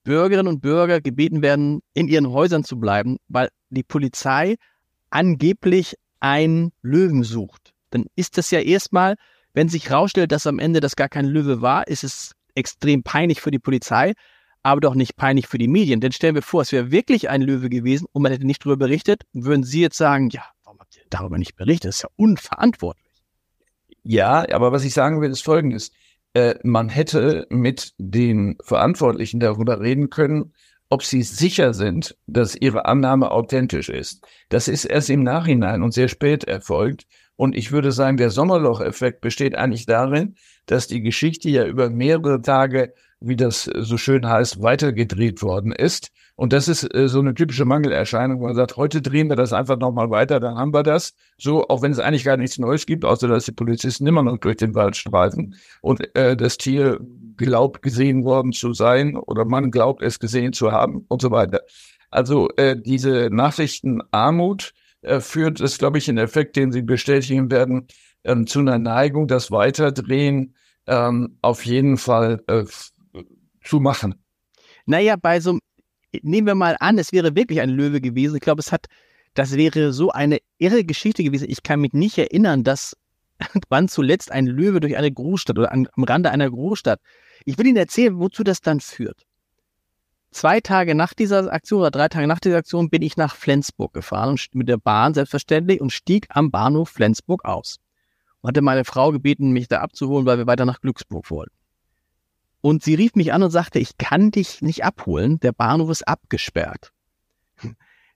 Bürgerinnen 0.04 0.48
und 0.48 0.62
Bürger 0.62 1.02
gebeten 1.02 1.42
werden, 1.42 1.82
in 1.94 2.08
ihren 2.08 2.30
Häusern 2.30 2.64
zu 2.64 2.80
bleiben, 2.80 3.18
weil 3.28 3.50
die 3.70 3.84
Polizei 3.84 4.56
angeblich 5.10 5.96
einen 6.20 6.74
Löwen 6.82 7.24
sucht. 7.24 7.74
Dann 7.90 8.06
ist 8.16 8.38
das 8.38 8.52
ja 8.52 8.60
erstmal, 8.60 9.16
wenn 9.56 9.70
sich 9.70 9.90
herausstellt, 9.90 10.32
dass 10.32 10.46
am 10.46 10.60
Ende 10.60 10.82
das 10.82 10.96
gar 10.96 11.10
kein 11.10 11.26
Löwe 11.26 11.62
war, 11.62 11.88
ist 11.88 12.04
es 12.04 12.36
extrem 12.56 13.04
peinlich 13.04 13.42
für 13.42 13.52
die 13.52 13.60
Polizei, 13.60 14.14
aber 14.64 14.82
doch 14.82 14.96
nicht 14.96 15.16
peinlich 15.16 15.48
für 15.48 15.58
die 15.58 15.68
Medien. 15.68 16.02
Denn 16.02 16.12
stellen 16.12 16.36
wir 16.36 16.42
vor, 16.42 16.62
es 16.62 16.72
wäre 16.72 16.92
wirklich 16.92 17.30
ein 17.30 17.42
Löwe 17.42 17.70
gewesen 17.70 18.06
und 18.12 18.22
man 18.22 18.32
hätte 18.32 18.46
nicht 18.46 18.66
darüber 18.66 18.86
berichtet, 18.86 19.24
würden 19.32 19.64
Sie 19.64 19.82
jetzt 19.82 19.98
sagen, 19.98 20.30
ja, 20.30 20.44
warum 20.64 20.80
habt 20.80 20.96
ihr 20.98 21.04
darüber 21.10 21.38
nicht 21.38 21.56
berichtet? 21.56 21.90
Das 21.90 21.96
ist 21.96 22.04
ja 22.04 22.10
unverantwortlich. 22.18 23.06
Ja, 24.04 24.46
aber 24.54 24.72
was 24.72 24.84
ich 24.84 24.94
sagen 24.94 25.22
will, 25.22 25.32
ist 25.32 25.44
Folgendes. 25.44 25.92
Äh, 26.34 26.56
man 26.64 26.90
hätte 26.90 27.48
mit 27.50 27.94
den 27.98 28.58
Verantwortlichen 28.62 29.40
darüber 29.40 29.80
reden 29.80 30.10
können, 30.10 30.54
ob 30.90 31.02
sie 31.04 31.24
sicher 31.24 31.74
sind, 31.74 32.16
dass 32.28 32.56
ihre 32.56 32.86
Annahme 32.86 33.32
authentisch 33.32 33.90
ist. 33.90 34.28
Das 34.50 34.68
ist 34.68 34.86
erst 34.86 35.10
im 35.10 35.24
Nachhinein 35.24 35.82
und 35.82 35.94
sehr 35.94 36.08
spät 36.08 36.44
erfolgt. 36.44 37.08
Und 37.36 37.56
ich 37.56 37.72
würde 37.72 37.92
sagen, 37.92 38.18
der 38.18 38.30
Sommerloch-Effekt 38.30 39.22
besteht 39.22 39.56
eigentlich 39.56 39.86
darin, 39.86 40.36
dass 40.66 40.88
die 40.88 41.02
Geschichte 41.02 41.50
ja 41.50 41.66
über 41.66 41.90
mehrere 41.90 42.42
Tage, 42.42 42.94
wie 43.20 43.36
das 43.36 43.64
so 43.64 43.98
schön 43.98 44.28
heißt, 44.28 44.62
weitergedreht 44.62 45.42
worden 45.42 45.72
ist. 45.72 46.12
Und 46.38 46.52
das 46.52 46.68
ist 46.68 46.84
äh, 46.94 47.08
so 47.08 47.20
eine 47.20 47.34
typische 47.34 47.66
Mangelerscheinung, 47.66 48.42
wo 48.42 48.46
man 48.46 48.56
sagt, 48.56 48.76
heute 48.76 49.02
drehen 49.02 49.30
wir 49.30 49.38
das 49.38 49.54
einfach 49.54 49.78
nochmal 49.78 50.10
weiter, 50.10 50.40
dann 50.40 50.58
haben 50.58 50.74
wir 50.74 50.84
das. 50.84 51.14
So, 51.38 51.68
auch 51.68 51.82
wenn 51.82 51.92
es 51.92 52.00
eigentlich 52.00 52.26
gar 52.26 52.36
nichts 52.36 52.58
Neues 52.58 52.86
gibt, 52.86 53.06
außer 53.06 53.28
dass 53.28 53.46
die 53.46 53.54
Polizisten 53.54 54.06
immer 54.06 54.22
noch 54.22 54.38
durch 54.38 54.58
den 54.58 54.76
Wald 54.76 54.98
streifen 54.98 55.56
und 55.82 56.16
äh, 56.16 56.36
das 56.36 56.58
Tier 56.58 57.00
glaubt 57.38 57.82
gesehen 57.82 58.26
worden 58.26 58.52
zu 58.52 58.74
sein 58.74 59.16
oder 59.16 59.46
man 59.46 59.72
glaubt 59.72 60.02
es 60.02 60.20
gesehen 60.20 60.52
zu 60.52 60.72
haben 60.72 61.06
und 61.08 61.22
so 61.22 61.32
weiter. 61.32 61.62
Also 62.12 62.50
äh, 62.58 62.76
diese 62.80 63.30
Nachrichtenarmut, 63.32 64.74
äh, 65.06 65.22
führt 65.22 65.60
es, 65.60 65.78
glaube 65.78 65.98
ich, 65.98 66.08
in 66.08 66.18
Effekt, 66.18 66.56
den 66.56 66.72
Sie 66.72 66.82
bestätigen 66.82 67.52
werden, 67.52 67.88
ähm, 68.24 68.48
zu 68.48 68.60
einer 68.60 68.80
Neigung, 68.80 69.28
das 69.28 69.52
Weiterdrehen 69.52 70.56
ähm, 70.88 71.38
auf 71.42 71.66
jeden 71.66 71.98
Fall 71.98 72.44
äh, 72.48 72.66
zu 73.64 73.80
machen. 73.80 74.16
Naja, 74.86 75.16
bei 75.16 75.40
so, 75.40 75.60
nehmen 76.22 76.48
wir 76.48 76.56
mal 76.56 76.76
an, 76.80 76.98
es 76.98 77.12
wäre 77.12 77.36
wirklich 77.36 77.62
ein 77.62 77.70
Löwe 77.70 78.02
gewesen. 78.02 78.36
Ich 78.36 78.42
glaube, 78.42 78.60
es 78.60 78.72
hat, 78.72 78.88
das 79.34 79.56
wäre 79.56 79.94
so 79.94 80.12
eine 80.12 80.40
irre 80.58 80.84
Geschichte 80.84 81.24
gewesen. 81.24 81.50
Ich 81.50 81.64
kann 81.64 81.82
mich 81.82 81.94
nicht 81.94 82.18
erinnern, 82.18 82.64
dass 82.64 82.96
wann 83.70 83.88
zuletzt 83.88 84.32
ein 84.32 84.46
Löwe 84.46 84.80
durch 84.80 84.98
eine 84.98 85.12
Großstadt 85.12 85.58
oder 85.58 85.72
an, 85.72 85.88
am 85.94 86.04
Rande 86.04 86.32
einer 86.32 86.50
Großstadt. 86.50 87.00
Ich 87.46 87.58
will 87.58 87.68
Ihnen 87.68 87.78
erzählen, 87.78 88.18
wozu 88.20 88.44
das 88.44 88.62
dann 88.62 88.80
führt 88.80 89.26
zwei 90.36 90.60
Tage 90.60 90.96
nach 90.96 91.14
dieser 91.14 91.52
Aktion 91.52 91.80
oder 91.80 91.92
drei 91.92 92.10
Tage 92.10 92.28
nach 92.28 92.40
dieser 92.40 92.58
Aktion 92.58 92.90
bin 92.90 93.02
ich 93.02 93.16
nach 93.16 93.36
Flensburg 93.36 93.94
gefahren 93.94 94.38
mit 94.52 94.68
der 94.68 94.78
Bahn 94.78 95.14
selbstverständlich 95.14 95.80
und 95.80 95.92
stieg 95.92 96.28
am 96.30 96.52
Bahnhof 96.52 96.90
Flensburg 96.90 97.46
aus. 97.46 97.78
Und 98.42 98.50
hatte 98.50 98.62
meine 98.62 98.84
Frau 98.84 99.12
gebeten, 99.12 99.52
mich 99.52 99.70
da 99.70 99.80
abzuholen, 99.80 100.26
weil 100.26 100.38
wir 100.38 100.46
weiter 100.46 100.66
nach 100.66 100.82
Glücksburg 100.82 101.32
wollten. 101.32 101.56
Und 102.62 102.84
sie 102.84 102.96
rief 102.96 103.16
mich 103.16 103.32
an 103.32 103.44
und 103.44 103.52
sagte, 103.52 103.80
ich 103.80 103.98
kann 103.98 104.32
dich 104.32 104.62
nicht 104.62 104.84
abholen, 104.84 105.40
der 105.40 105.54
Bahnhof 105.54 105.90
ist 105.90 106.08
abgesperrt. 106.08 106.92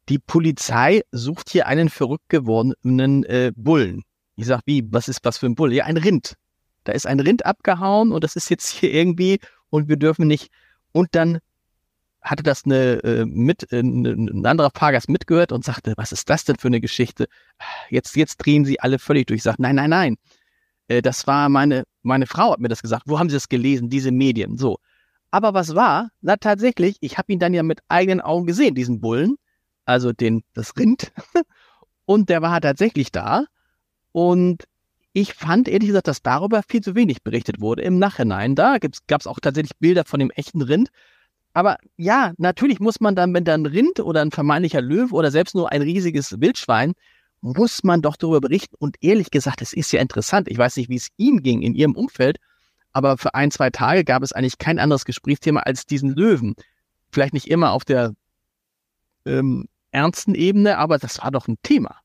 Die 0.09 0.19
Polizei 0.19 1.03
sucht 1.11 1.49
hier 1.49 1.67
einen 1.67 1.89
verrückt 1.89 2.29
gewordenen 2.29 3.23
äh, 3.23 3.53
Bullen. 3.55 4.03
Ich 4.35 4.45
sag, 4.45 4.61
wie, 4.65 4.83
was 4.91 5.07
ist 5.07 5.19
was 5.23 5.37
für 5.37 5.45
ein 5.45 5.55
Bull? 5.55 5.71
Ja, 5.71 5.85
ein 5.85 5.97
Rind. 5.97 6.35
Da 6.83 6.91
ist 6.91 7.07
ein 7.07 7.19
Rind 7.19 7.45
abgehauen 7.45 8.11
und 8.11 8.23
das 8.23 8.35
ist 8.35 8.49
jetzt 8.49 8.67
hier 8.67 8.91
irgendwie 8.91 9.39
und 9.69 9.87
wir 9.87 9.97
dürfen 9.97 10.27
nicht. 10.27 10.51
Und 10.91 11.09
dann 11.11 11.39
hatte 12.29 12.43
das 12.43 12.65
eine, 12.65 13.03
äh, 13.03 13.25
mit, 13.25 13.71
äh, 13.71 13.79
ein 13.79 14.45
anderer 14.45 14.69
Fahrgast 14.73 15.09
mitgehört 15.09 15.51
und 15.51 15.65
sagte, 15.65 15.93
was 15.97 16.11
ist 16.11 16.29
das 16.29 16.45
denn 16.45 16.57
für 16.57 16.67
eine 16.67 16.79
Geschichte? 16.79 17.27
Jetzt, 17.89 18.15
jetzt 18.15 18.37
drehen 18.37 18.65
sie 18.65 18.79
alle 18.79 18.99
völlig 18.99 19.27
durch. 19.27 19.37
Ich 19.39 19.43
sagte, 19.43 19.63
nein, 19.63 19.75
nein, 19.75 19.89
nein. 19.89 20.17
Äh, 20.87 21.01
das 21.01 21.25
war 21.25 21.49
meine, 21.49 21.85
meine 22.03 22.27
Frau 22.27 22.51
hat 22.51 22.59
mir 22.59 22.67
das 22.67 22.83
gesagt. 22.83 23.03
Wo 23.07 23.17
haben 23.17 23.29
sie 23.29 23.35
das 23.35 23.49
gelesen? 23.49 23.89
Diese 23.89 24.11
Medien. 24.11 24.57
So. 24.57 24.77
Aber 25.31 25.53
was 25.53 25.73
war? 25.73 26.09
Na, 26.21 26.37
tatsächlich, 26.37 26.97
ich 27.01 27.17
habe 27.17 27.33
ihn 27.33 27.39
dann 27.39 27.53
ja 27.53 27.63
mit 27.63 27.79
eigenen 27.87 28.21
Augen 28.21 28.45
gesehen, 28.45 28.75
diesen 28.75 29.01
Bullen, 29.01 29.35
also 29.85 30.11
den, 30.11 30.43
das 30.53 30.77
Rind. 30.77 31.11
und 32.05 32.29
der 32.29 32.41
war 32.43 32.61
tatsächlich 32.61 33.11
da. 33.11 33.45
Und 34.11 34.65
ich 35.13 35.33
fand 35.33 35.67
ehrlich 35.67 35.87
gesagt, 35.87 36.07
dass 36.07 36.21
darüber 36.21 36.61
viel 36.67 36.81
zu 36.81 36.93
wenig 36.93 37.23
berichtet 37.23 37.59
wurde 37.59 37.81
im 37.81 37.97
Nachhinein. 37.97 38.55
Da 38.55 38.77
gab 38.77 39.21
es 39.21 39.27
auch 39.27 39.39
tatsächlich 39.39 39.77
Bilder 39.79 40.05
von 40.05 40.19
dem 40.19 40.29
echten 40.29 40.61
Rind. 40.61 40.89
Aber 41.53 41.77
ja, 41.97 42.33
natürlich 42.37 42.79
muss 42.79 42.99
man 42.99 43.15
dann, 43.15 43.33
wenn 43.33 43.43
da 43.43 43.53
ein 43.53 43.65
Rind 43.65 43.99
oder 43.99 44.21
ein 44.21 44.31
vermeintlicher 44.31 44.81
Löwe 44.81 45.13
oder 45.13 45.31
selbst 45.31 45.55
nur 45.55 45.71
ein 45.71 45.81
riesiges 45.81 46.39
Wildschwein, 46.39 46.93
muss 47.41 47.83
man 47.83 48.01
doch 48.01 48.15
darüber 48.15 48.41
berichten. 48.41 48.75
Und 48.77 48.97
ehrlich 49.01 49.31
gesagt, 49.31 49.61
es 49.61 49.73
ist 49.73 49.91
ja 49.91 50.01
interessant. 50.01 50.47
Ich 50.49 50.57
weiß 50.57 50.77
nicht, 50.77 50.89
wie 50.89 50.95
es 50.95 51.09
Ihnen 51.17 51.41
ging 51.41 51.61
in 51.61 51.73
Ihrem 51.73 51.95
Umfeld, 51.95 52.37
aber 52.91 53.17
für 53.17 53.33
ein, 53.33 53.51
zwei 53.51 53.69
Tage 53.69 54.03
gab 54.03 54.23
es 54.23 54.33
eigentlich 54.33 54.57
kein 54.57 54.79
anderes 54.79 55.05
Gesprächsthema 55.05 55.61
als 55.61 55.85
diesen 55.85 56.15
Löwen. 56.15 56.55
Vielleicht 57.11 57.33
nicht 57.33 57.49
immer 57.49 57.71
auf 57.71 57.85
der 57.85 58.13
ähm, 59.25 59.67
ernsten 59.91 60.35
Ebene, 60.35 60.77
aber 60.77 60.97
das 60.97 61.21
war 61.21 61.31
doch 61.31 61.47
ein 61.47 61.57
Thema. 61.63 61.95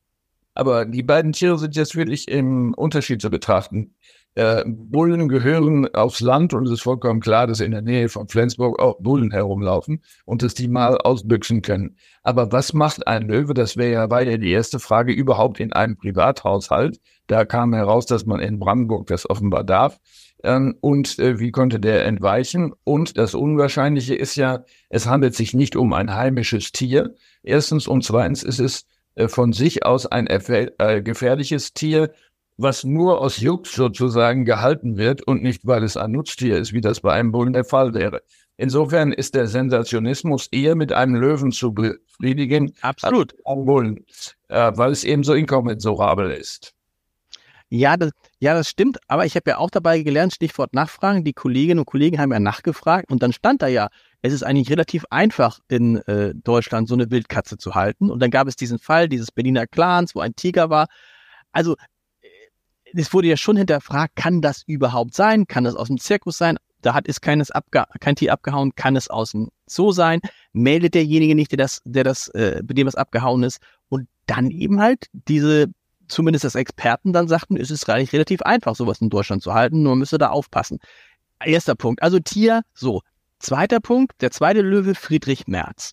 Aber 0.53 0.85
die 0.85 1.03
beiden 1.03 1.33
Tiere 1.33 1.59
sind 1.59 1.75
jetzt 1.75 1.95
wirklich 1.95 2.27
im 2.29 2.73
Unterschied 2.73 3.21
zu 3.21 3.29
betrachten. 3.29 3.93
Äh, 4.35 4.65
Bullen 4.67 5.29
gehören 5.29 5.87
aufs 5.95 6.19
Land 6.19 6.53
und 6.53 6.65
es 6.65 6.71
ist 6.71 6.81
vollkommen 6.83 7.21
klar, 7.21 7.47
dass 7.47 7.61
in 7.61 7.71
der 7.71 7.81
Nähe 7.81 8.09
von 8.09 8.27
Flensburg 8.27 8.79
auch 8.79 8.97
Bullen 8.99 9.31
herumlaufen 9.31 10.03
und 10.25 10.43
dass 10.43 10.53
die 10.53 10.67
mal 10.67 10.97
ausbüchsen 10.97 11.61
können. 11.61 11.95
Aber 12.21 12.51
was 12.51 12.73
macht 12.73 13.07
ein 13.07 13.29
Löwe? 13.29 13.53
Das 13.53 13.77
wäre 13.77 13.93
ja 13.93 14.09
weiter 14.09 14.37
die 14.37 14.51
erste 14.51 14.79
Frage 14.79 15.13
überhaupt 15.13 15.61
in 15.61 15.71
einem 15.71 15.95
Privathaushalt. 15.95 16.99
Da 17.27 17.45
kam 17.45 17.73
heraus, 17.73 18.07
dass 18.07 18.25
man 18.25 18.41
in 18.41 18.59
Brandenburg 18.59 19.07
das 19.07 19.29
offenbar 19.29 19.63
darf. 19.63 19.99
Ähm, 20.43 20.75
und 20.81 21.17
äh, 21.17 21.39
wie 21.39 21.51
konnte 21.51 21.79
der 21.79 22.05
entweichen? 22.05 22.73
Und 22.83 23.17
das 23.17 23.35
Unwahrscheinliche 23.35 24.15
ist 24.15 24.35
ja, 24.35 24.65
es 24.89 25.07
handelt 25.07 25.33
sich 25.33 25.53
nicht 25.53 25.77
um 25.77 25.93
ein 25.93 26.13
heimisches 26.13 26.73
Tier. 26.73 27.15
Erstens 27.41 27.87
und 27.87 28.03
zweitens 28.03 28.43
ist 28.43 28.59
es 28.59 28.85
äh, 29.15 29.29
von 29.29 29.53
sich 29.53 29.85
aus 29.85 30.05
ein 30.05 30.27
äh, 30.27 31.01
gefährliches 31.01 31.73
Tier, 31.73 32.11
was 32.57 32.83
nur 32.83 33.21
aus 33.21 33.39
Jux 33.39 33.73
sozusagen 33.73 34.45
gehalten 34.45 34.97
wird 34.97 35.21
und 35.27 35.43
nicht, 35.43 35.65
weil 35.65 35.83
es 35.83 35.97
ein 35.97 36.11
Nutztier 36.11 36.57
ist, 36.57 36.73
wie 36.73 36.81
das 36.81 37.01
bei 37.01 37.13
einem 37.13 37.31
Bullen 37.31 37.53
der 37.53 37.65
Fall 37.65 37.93
wäre. 37.93 38.21
Insofern 38.57 39.11
ist 39.11 39.35
der 39.35 39.47
Sensationismus 39.47 40.47
eher 40.51 40.75
mit 40.75 40.93
einem 40.93 41.15
Löwen 41.15 41.51
zu 41.51 41.73
befriedigen. 41.73 42.73
Absolut. 42.81 43.33
Als 43.33 43.45
einem 43.45 43.65
Bullen, 43.65 44.05
äh, 44.47 44.71
weil 44.75 44.91
es 44.91 45.03
eben 45.03 45.23
so 45.23 45.33
inkommensurabel 45.33 46.31
ist. 46.31 46.73
Ja 47.69 47.97
das, 47.97 48.11
ja, 48.39 48.53
das 48.53 48.69
stimmt. 48.69 48.99
Aber 49.07 49.25
ich 49.25 49.35
habe 49.35 49.49
ja 49.49 49.57
auch 49.57 49.69
dabei 49.69 50.01
gelernt, 50.01 50.33
Stichwort 50.33 50.73
Nachfragen. 50.73 51.25
Die 51.25 51.33
Kolleginnen 51.33 51.79
und 51.79 51.85
Kollegen 51.85 52.19
haben 52.19 52.31
ja 52.31 52.39
nachgefragt 52.39 53.11
und 53.11 53.21
dann 53.23 53.33
stand 53.33 53.61
da 53.61 53.67
ja, 53.67 53.89
es 54.21 54.31
ist 54.31 54.43
eigentlich 54.43 54.69
relativ 54.69 55.03
einfach 55.09 55.59
in 55.67 55.97
äh, 56.07 56.33
Deutschland 56.35 56.87
so 56.87 56.93
eine 56.93 57.11
Wildkatze 57.11 57.57
zu 57.57 57.75
halten. 57.75 58.09
Und 58.09 58.21
dann 58.21 58.31
gab 58.31 58.47
es 58.47 58.55
diesen 58.55 58.79
Fall 58.79 59.09
dieses 59.09 59.31
Berliner 59.31 59.67
Clans, 59.67 60.15
wo 60.15 60.21
ein 60.21 60.35
Tiger 60.35 60.69
war. 60.69 60.87
Also 61.51 61.75
es 62.95 63.13
wurde 63.13 63.27
ja 63.27 63.37
schon 63.37 63.57
hinterfragt, 63.57 64.15
kann 64.15 64.41
das 64.41 64.63
überhaupt 64.65 65.13
sein? 65.13 65.47
Kann 65.47 65.63
das 65.63 65.75
aus 65.75 65.87
dem 65.87 65.99
Zirkus 65.99 66.37
sein? 66.37 66.57
Da 66.81 66.93
hat 66.93 67.07
ist 67.07 67.21
keines 67.21 67.51
abge 67.51 67.83
kein 67.99 68.15
Tier 68.15 68.31
abgehauen, 68.31 68.75
kann 68.75 68.95
es 68.95 69.09
aus 69.09 69.31
dem 69.31 69.49
Zoo 69.67 69.91
sein? 69.91 70.21
Meldet 70.53 70.93
derjenige 70.93 71.35
nicht, 71.35 71.51
der 71.51 71.57
das, 71.57 71.81
der 71.83 72.03
das, 72.03 72.27
äh, 72.29 72.61
bei 72.63 72.73
dem 72.73 72.87
was 72.87 72.95
abgehauen 72.95 73.43
ist? 73.43 73.59
Und 73.89 74.07
dann 74.27 74.51
eben 74.51 74.79
halt 74.79 75.07
diese, 75.11 75.67
zumindest 76.07 76.45
das 76.45 76.55
Experten 76.55 77.11
dann 77.11 77.27
sagten, 77.27 77.57
es 77.57 77.71
ist 77.71 77.89
eigentlich 77.89 78.13
relativ 78.13 78.41
einfach, 78.43 78.75
sowas 78.75 79.01
in 79.01 79.09
Deutschland 79.09 79.41
zu 79.41 79.53
halten, 79.53 79.81
nur 79.81 79.95
müsste 79.95 80.17
da 80.17 80.29
aufpassen. 80.29 80.79
Erster 81.43 81.75
Punkt. 81.75 82.01
Also 82.01 82.19
Tier, 82.19 82.61
so. 82.73 83.01
Zweiter 83.39 83.79
Punkt, 83.79 84.13
der 84.21 84.31
zweite 84.31 84.61
Löwe, 84.61 84.95
Friedrich 84.95 85.47
Merz. 85.47 85.91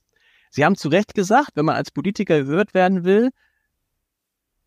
Sie 0.50 0.64
haben 0.64 0.76
zu 0.76 0.88
Recht 0.88 1.14
gesagt, 1.14 1.50
wenn 1.54 1.64
man 1.64 1.76
als 1.76 1.90
Politiker 1.90 2.38
gehört 2.38 2.74
werden 2.74 3.04
will, 3.04 3.30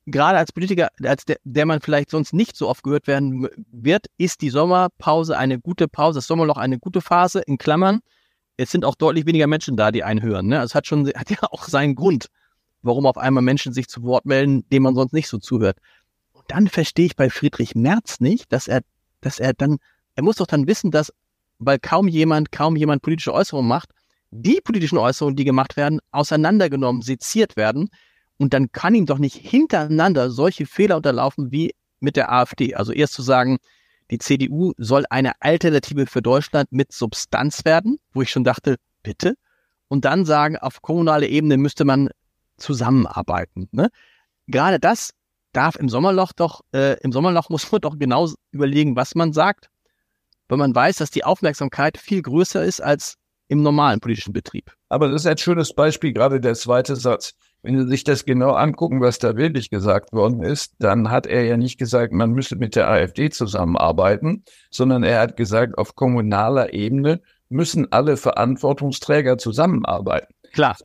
gerade 0.05 0.37
als 0.37 0.51
Politiker, 0.51 0.89
als 1.03 1.25
der, 1.25 1.37
der 1.43 1.65
man 1.65 1.81
vielleicht 1.81 2.09
sonst 2.09 2.33
nicht 2.33 2.55
so 2.55 2.69
oft 2.69 2.83
gehört 2.83 3.07
werden 3.07 3.47
wird, 3.71 4.07
ist 4.17 4.41
die 4.41 4.49
Sommerpause 4.49 5.37
eine 5.37 5.59
gute 5.59 5.87
Pause, 5.87 6.17
das 6.17 6.27
Sommerloch 6.27 6.57
eine 6.57 6.79
gute 6.79 7.01
Phase, 7.01 7.41
in 7.41 7.57
Klammern. 7.57 8.01
Es 8.57 8.71
sind 8.71 8.85
auch 8.85 8.95
deutlich 8.95 9.25
weniger 9.25 9.47
Menschen 9.47 9.75
da, 9.75 9.91
die 9.91 10.03
einen 10.03 10.21
hören. 10.21 10.47
Ne? 10.47 10.59
Also 10.59 10.71
es 10.71 10.75
hat 10.75 10.87
schon, 10.87 11.07
hat 11.07 11.29
ja 11.29 11.37
auch 11.51 11.63
seinen 11.63 11.95
Grund, 11.95 12.27
warum 12.81 13.05
auf 13.05 13.17
einmal 13.17 13.43
Menschen 13.43 13.73
sich 13.73 13.87
zu 13.87 14.03
Wort 14.03 14.25
melden, 14.25 14.67
denen 14.69 14.83
man 14.83 14.95
sonst 14.95 15.13
nicht 15.13 15.27
so 15.27 15.37
zuhört. 15.37 15.77
Und 16.31 16.45
dann 16.47 16.67
verstehe 16.67 17.07
ich 17.07 17.15
bei 17.15 17.29
Friedrich 17.29 17.75
Merz 17.75 18.19
nicht, 18.19 18.51
dass 18.53 18.67
er, 18.67 18.81
dass 19.21 19.39
er 19.39 19.53
dann, 19.53 19.77
er 20.15 20.23
muss 20.23 20.37
doch 20.37 20.47
dann 20.47 20.67
wissen, 20.67 20.91
dass, 20.91 21.11
weil 21.57 21.79
kaum 21.79 22.07
jemand, 22.07 22.51
kaum 22.51 22.75
jemand 22.75 23.01
politische 23.01 23.33
Äußerungen 23.33 23.67
macht, 23.67 23.89
die 24.31 24.61
politischen 24.61 24.97
Äußerungen, 24.97 25.35
die 25.35 25.45
gemacht 25.45 25.77
werden, 25.77 25.99
auseinandergenommen, 26.11 27.01
seziert 27.01 27.55
werden 27.55 27.89
Und 28.37 28.53
dann 28.53 28.71
kann 28.71 28.95
ihm 28.95 29.05
doch 29.05 29.17
nicht 29.17 29.35
hintereinander 29.35 30.29
solche 30.29 30.65
Fehler 30.65 30.97
unterlaufen 30.97 31.51
wie 31.51 31.73
mit 31.99 32.15
der 32.15 32.31
AfD. 32.31 32.75
Also 32.75 32.91
erst 32.91 33.13
zu 33.13 33.21
sagen, 33.21 33.57
die 34.11 34.19
CDU 34.19 34.73
soll 34.77 35.05
eine 35.09 35.33
Alternative 35.41 36.05
für 36.05 36.21
Deutschland 36.21 36.71
mit 36.71 36.91
Substanz 36.91 37.65
werden, 37.65 37.97
wo 38.13 38.21
ich 38.21 38.29
schon 38.29 38.43
dachte, 38.43 38.75
bitte. 39.03 39.35
Und 39.87 40.05
dann 40.05 40.25
sagen, 40.25 40.57
auf 40.57 40.81
kommunaler 40.81 41.27
Ebene 41.27 41.57
müsste 41.57 41.85
man 41.85 42.09
zusammenarbeiten. 42.57 43.67
Ne? 43.71 43.89
Gerade 44.47 44.79
das 44.79 45.11
darf 45.53 45.75
im 45.75 45.89
Sommerloch 45.89 46.33
doch, 46.33 46.61
äh, 46.73 46.99
im 47.01 47.11
Sommerloch 47.11 47.49
muss 47.49 47.71
man 47.71 47.81
doch 47.81 47.97
genau 47.97 48.29
überlegen, 48.51 48.95
was 48.95 49.15
man 49.15 49.33
sagt, 49.33 49.69
wenn 50.49 50.59
man 50.59 50.75
weiß, 50.75 50.97
dass 50.97 51.09
die 51.09 51.23
Aufmerksamkeit 51.23 51.97
viel 51.97 52.21
größer 52.21 52.63
ist 52.63 52.81
als 52.81 53.15
im 53.47 53.61
normalen 53.61 53.99
politischen 53.99 54.33
Betrieb. 54.33 54.73
Aber 54.89 55.07
das 55.07 55.21
ist 55.21 55.27
ein 55.27 55.37
schönes 55.37 55.73
Beispiel, 55.73 56.13
gerade 56.13 56.39
der 56.39 56.55
zweite 56.55 56.95
Satz. 56.95 57.35
Wenn 57.65 57.79
Sie 57.79 57.87
sich 57.87 58.03
das 58.03 58.25
genau 58.25 58.51
angucken, 58.51 59.01
was 59.01 59.17
da 59.17 59.35
wirklich 59.37 59.71
gesagt 59.71 60.13
worden 60.13 60.43
ist, 60.43 60.75
dann 60.77 61.09
hat 61.09 61.25
er 61.25 61.45
ja 61.45 61.57
nicht 61.57 61.79
gesagt, 61.79 62.13
man 62.13 62.31
müsse 62.31 62.55
mit 62.57 62.75
der 62.75 62.87
AfD 62.87 63.31
zusammenarbeiten, 63.31 64.43
sondern 64.69 65.01
er 65.01 65.19
hat 65.19 65.35
gesagt, 65.35 65.75
auf 65.79 65.95
kommunaler 65.95 66.73
Ebene 66.73 67.21
müssen 67.49 67.91
alle 67.91 68.17
Verantwortungsträger 68.17 69.39
zusammenarbeiten. 69.39 70.31
Klar. 70.53 70.77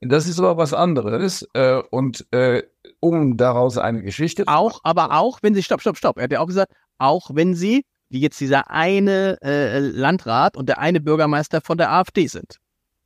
Das 0.00 0.28
ist 0.28 0.38
aber 0.38 0.56
was 0.56 0.72
anderes. 0.72 1.48
Äh, 1.52 1.82
und 1.90 2.24
äh, 2.30 2.62
um 3.00 3.36
daraus 3.36 3.76
eine 3.76 4.02
Geschichte 4.02 4.44
Auch, 4.46 4.78
aber 4.84 5.18
auch, 5.18 5.40
wenn 5.42 5.56
Sie, 5.56 5.64
stopp, 5.64 5.80
stopp, 5.80 5.96
stopp. 5.96 6.16
Er 6.16 6.24
hat 6.24 6.32
ja 6.32 6.38
auch 6.38 6.46
gesagt, 6.46 6.72
auch 6.98 7.30
wenn 7.34 7.56
Sie, 7.56 7.84
wie 8.08 8.20
jetzt 8.20 8.38
dieser 8.40 8.70
eine 8.70 9.36
äh, 9.42 9.80
Landrat 9.80 10.56
und 10.56 10.68
der 10.68 10.78
eine 10.78 11.00
Bürgermeister 11.00 11.60
von 11.60 11.76
der 11.76 11.90
AfD 11.92 12.28
sind. 12.28 12.58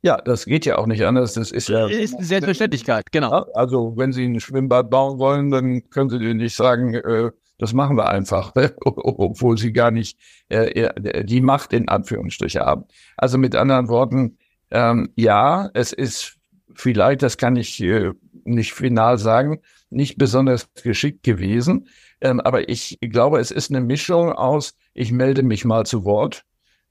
Ja, 0.05 0.17
das 0.17 0.45
geht 0.45 0.67
ja 0.67 0.77
auch 0.77 0.85
nicht 0.85 1.03
anders. 1.03 1.33
Das 1.33 1.49
ist 1.49 1.67
ja. 1.67 1.87
Ist 1.87 2.13
eine 2.13 2.23
Selbstverständlichkeit, 2.23 3.11
genau. 3.11 3.47
Also, 3.55 3.97
wenn 3.97 4.13
Sie 4.13 4.23
ein 4.23 4.39
Schwimmbad 4.39 4.91
bauen 4.91 5.17
wollen, 5.17 5.49
dann 5.49 5.89
können 5.89 6.11
Sie 6.11 6.19
nicht 6.35 6.55
sagen, 6.55 6.93
äh, 6.93 7.31
das 7.57 7.73
machen 7.73 7.97
wir 7.97 8.07
einfach, 8.07 8.53
obwohl 8.85 9.57
Sie 9.57 9.73
gar 9.73 9.89
nicht 9.89 10.19
äh, 10.49 11.23
die 11.23 11.41
Macht 11.41 11.73
in 11.73 11.89
Anführungsstriche 11.89 12.59
haben. 12.59 12.85
Also 13.17 13.39
mit 13.39 13.55
anderen 13.55 13.87
Worten, 13.87 14.37
ähm, 14.69 15.09
ja, 15.15 15.71
es 15.73 15.91
ist 15.91 16.37
vielleicht, 16.75 17.23
das 17.23 17.37
kann 17.37 17.55
ich 17.55 17.81
äh, 17.81 18.11
nicht 18.43 18.73
final 18.73 19.17
sagen, 19.17 19.61
nicht 19.89 20.19
besonders 20.19 20.71
geschickt 20.83 21.23
gewesen. 21.23 21.87
Ähm, 22.21 22.41
aber 22.41 22.69
ich 22.69 22.99
glaube, 23.01 23.39
es 23.39 23.49
ist 23.49 23.71
eine 23.71 23.81
Mischung 23.81 24.33
aus, 24.33 24.75
ich 24.93 25.11
melde 25.11 25.41
mich 25.41 25.65
mal 25.65 25.83
zu 25.87 26.05
Wort 26.05 26.45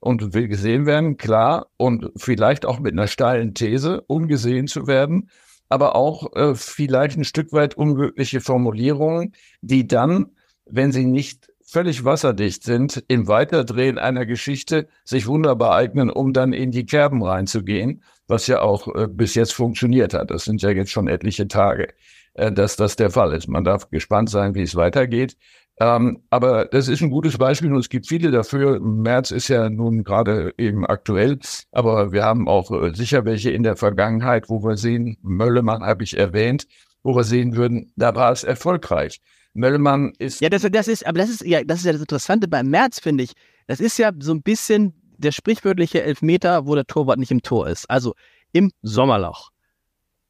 und 0.04 0.34
will 0.34 0.48
gesehen 0.48 0.84
werden, 0.84 1.16
klar, 1.16 1.68
und 1.78 2.10
vielleicht 2.14 2.66
auch 2.66 2.78
mit 2.78 2.92
einer 2.92 3.06
steilen 3.06 3.54
These, 3.54 4.02
um 4.06 4.28
gesehen 4.28 4.66
zu 4.66 4.86
werden, 4.86 5.30
aber 5.70 5.96
auch 5.96 6.36
äh, 6.36 6.54
vielleicht 6.54 7.16
ein 7.16 7.24
Stück 7.24 7.54
weit 7.54 7.74
unmögliche 7.74 8.42
Formulierungen, 8.42 9.32
die 9.62 9.88
dann, 9.88 10.26
wenn 10.66 10.92
sie 10.92 11.06
nicht 11.06 11.50
völlig 11.64 12.04
wasserdicht 12.04 12.64
sind, 12.64 13.02
im 13.08 13.28
Weiterdrehen 13.28 13.98
einer 13.98 14.26
Geschichte 14.26 14.88
sich 15.04 15.26
wunderbar 15.26 15.74
eignen, 15.74 16.10
um 16.10 16.34
dann 16.34 16.52
in 16.52 16.70
die 16.70 16.84
Kerben 16.84 17.22
reinzugehen, 17.22 18.02
was 18.28 18.46
ja 18.46 18.60
auch 18.60 18.94
äh, 18.94 19.08
bis 19.08 19.34
jetzt 19.34 19.54
funktioniert 19.54 20.12
hat. 20.12 20.30
Das 20.30 20.44
sind 20.44 20.60
ja 20.60 20.68
jetzt 20.68 20.90
schon 20.90 21.08
etliche 21.08 21.48
Tage, 21.48 21.88
äh, 22.34 22.52
dass 22.52 22.76
das 22.76 22.96
der 22.96 23.10
Fall 23.10 23.32
ist. 23.32 23.48
Man 23.48 23.64
darf 23.64 23.88
gespannt 23.90 24.30
sein, 24.30 24.54
wie 24.54 24.62
es 24.62 24.76
weitergeht. 24.76 25.36
Ähm, 25.80 26.22
aber 26.30 26.66
das 26.66 26.86
ist 26.86 27.02
ein 27.02 27.10
gutes 27.10 27.36
Beispiel 27.36 27.72
und 27.72 27.78
es 27.78 27.88
gibt 27.88 28.06
viele 28.06 28.30
dafür. 28.30 28.78
März 28.78 29.32
ist 29.32 29.48
ja 29.48 29.68
nun 29.68 30.04
gerade 30.04 30.54
eben 30.56 30.86
aktuell, 30.86 31.40
aber 31.72 32.12
wir 32.12 32.22
haben 32.22 32.46
auch 32.48 32.70
äh, 32.70 32.94
sicher 32.94 33.24
welche 33.24 33.50
in 33.50 33.64
der 33.64 33.76
Vergangenheit, 33.76 34.48
wo 34.48 34.62
wir 34.62 34.76
sehen, 34.76 35.16
Möllemann 35.22 35.82
habe 35.82 36.04
ich 36.04 36.16
erwähnt, 36.16 36.68
wo 37.02 37.16
wir 37.16 37.24
sehen 37.24 37.56
würden, 37.56 37.92
da 37.96 38.14
war 38.14 38.30
es 38.30 38.44
erfolgreich. 38.44 39.20
Möllemann 39.52 40.12
ist. 40.18 40.40
Ja, 40.40 40.48
das, 40.48 40.62
das 40.62 40.88
ist, 40.88 41.06
aber 41.06 41.18
das 41.18 41.30
ist 41.30 41.44
ja, 41.44 41.64
das 41.64 41.80
ist 41.80 41.86
ja 41.86 41.92
das 41.92 42.00
Interessante 42.00 42.46
beim 42.46 42.68
März, 42.68 43.00
finde 43.00 43.24
ich. 43.24 43.32
Das 43.66 43.80
ist 43.80 43.98
ja 43.98 44.12
so 44.18 44.32
ein 44.32 44.42
bisschen 44.42 44.94
der 45.16 45.32
sprichwörtliche 45.32 46.02
Elfmeter, 46.02 46.66
wo 46.66 46.74
der 46.74 46.86
Torwart 46.86 47.18
nicht 47.18 47.30
im 47.30 47.42
Tor 47.42 47.68
ist. 47.68 47.88
Also 47.88 48.14
im 48.52 48.70
Sommerloch. 48.82 49.50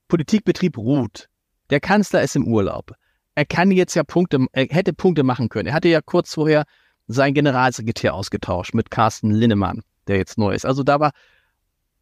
Politikbetrieb 0.09 0.79
ruht. 0.79 1.29
Der 1.71 1.81
Kanzler 1.81 2.23
ist 2.23 2.37
im 2.37 2.47
Urlaub 2.47 2.95
er 3.35 3.45
kann 3.45 3.71
jetzt 3.71 3.95
ja 3.95 4.05
Punkte, 4.05 4.47
er 4.53 4.67
hätte 4.67 4.93
Punkte 4.93 5.23
machen 5.23 5.49
können. 5.49 5.69
Er 5.69 5.75
hatte 5.75 5.89
ja 5.89 6.01
kurz 6.01 6.35
vorher 6.35 6.65
seinen 7.07 7.35
Generalsekretär 7.35 8.15
ausgetauscht 8.15 8.75
mit 8.75 8.91
Carsten 8.91 9.31
Linnemann, 9.31 9.83
der 10.07 10.17
jetzt 10.17 10.39
neu 10.39 10.55
ist. 10.55 10.65
Also 10.65 10.83
da 10.83 11.01
war, 11.01 11.13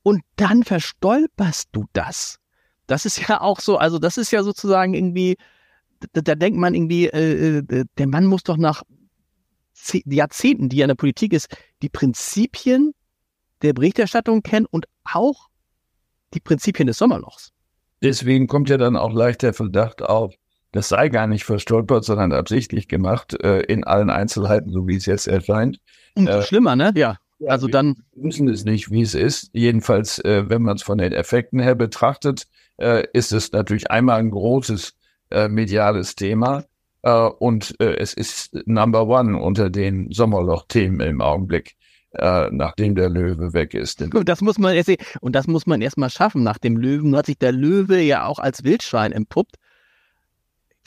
und 0.03 0.23
dann 0.37 0.63
verstolperst 0.63 1.69
du 1.73 1.87
das. 1.93 2.39
Das 2.87 3.07
ist 3.07 3.19
ja 3.29 3.41
auch 3.41 3.61
so, 3.61 3.79
also 3.79 3.99
das 3.99 4.19
ist 4.19 4.31
ja 4.31 4.43
sozusagen 4.43 4.95
irgendwie, 4.95 5.37
da, 6.13 6.21
da 6.21 6.35
denkt 6.35 6.59
man 6.59 6.75
irgendwie, 6.75 7.07
äh, 7.07 7.59
äh 7.59 7.85
der 7.97 8.07
Mann 8.07 8.27
muss 8.27 8.43
doch 8.43 8.57
nach 8.57 8.83
Jahrzehnten, 10.05 10.69
die 10.69 10.81
er 10.81 10.85
in 10.85 10.89
der 10.89 10.95
Politik 10.97 11.33
ist, 11.33 11.57
die 11.81 11.89
Prinzipien 11.89 12.93
der 13.63 13.73
Berichterstattung 13.73 14.43
kennen 14.43 14.67
und 14.67 14.87
auch 15.05 15.49
die 16.35 16.41
Prinzipien 16.41 16.87
des 16.87 16.99
Sommerlochs. 16.99 17.53
Deswegen 18.03 18.47
kommt 18.47 18.69
ja 18.69 18.77
dann 18.77 18.97
auch 18.97 19.13
leicht 19.13 19.43
der 19.43 19.55
Verdacht 19.55 20.03
auf, 20.03 20.35
das 20.73 20.89
sei 20.89 21.09
gar 21.09 21.27
nicht 21.27 21.45
verstolpert, 21.45 22.05
sondern 22.05 22.33
absichtlich 22.33 22.89
gemacht, 22.89 23.41
äh, 23.43 23.61
in 23.61 23.85
allen 23.85 24.11
Einzelheiten, 24.11 24.73
so 24.73 24.89
wie 24.89 24.97
es 24.97 25.07
jetzt 25.07 25.29
erscheint. 25.29 25.79
Äh, 26.15 26.43
schlimmer, 26.43 26.77
ne? 26.77 26.93
Ja. 26.97 27.19
Also 27.47 27.67
dann. 27.67 27.97
Wir 28.15 28.25
wissen 28.25 28.49
es 28.49 28.65
nicht, 28.65 28.91
wie 28.91 29.03
es 29.03 29.15
ist. 29.15 29.51
Jedenfalls, 29.53 30.19
äh, 30.21 30.49
wenn 30.49 30.63
man 30.63 30.77
es 30.77 30.83
von 30.83 30.99
den 30.99 31.13
Effekten 31.13 31.61
her 31.61 31.75
betrachtet, 31.75 32.47
äh, 32.77 33.05
ist 33.13 33.33
es 33.33 33.53
natürlich 33.53 33.91
einmal 33.91 34.21
ein 34.21 34.31
großes 34.31 34.95
äh, 35.31 35.49
mediales 35.49 36.15
Thema. 36.15 36.65
Äh, 37.03 37.11
und 37.11 37.79
es 37.81 38.15
ist 38.15 38.55
Number 38.67 39.09
One 39.09 39.41
unter 39.41 39.71
den 39.71 40.11
Sommerloch-Themen 40.11 41.01
im 41.01 41.21
Augenblick. 41.21 41.77
Äh, 42.15 42.51
nachdem 42.51 42.95
der 42.95 43.09
Löwe 43.09 43.55
weg 43.55 43.73
ist. 43.73 44.03
Und 44.03 44.29
das 44.29 44.43
muss 44.43 44.59
man 44.59 44.75
erst, 44.75 44.93
und 45.23 45.35
das 45.35 45.47
muss 45.47 45.67
man 45.67 45.81
erstmal 45.81 46.11
schaffen. 46.11 46.43
Nach 46.43 46.59
dem 46.59 46.77
Löwen 46.77 47.17
hat 47.17 47.25
sich 47.25 47.39
der 47.39 47.53
Löwe 47.53 48.01
ja 48.01 48.27
auch 48.27 48.39
als 48.39 48.65
Wildschwein 48.65 49.13
entpuppt 49.13 49.57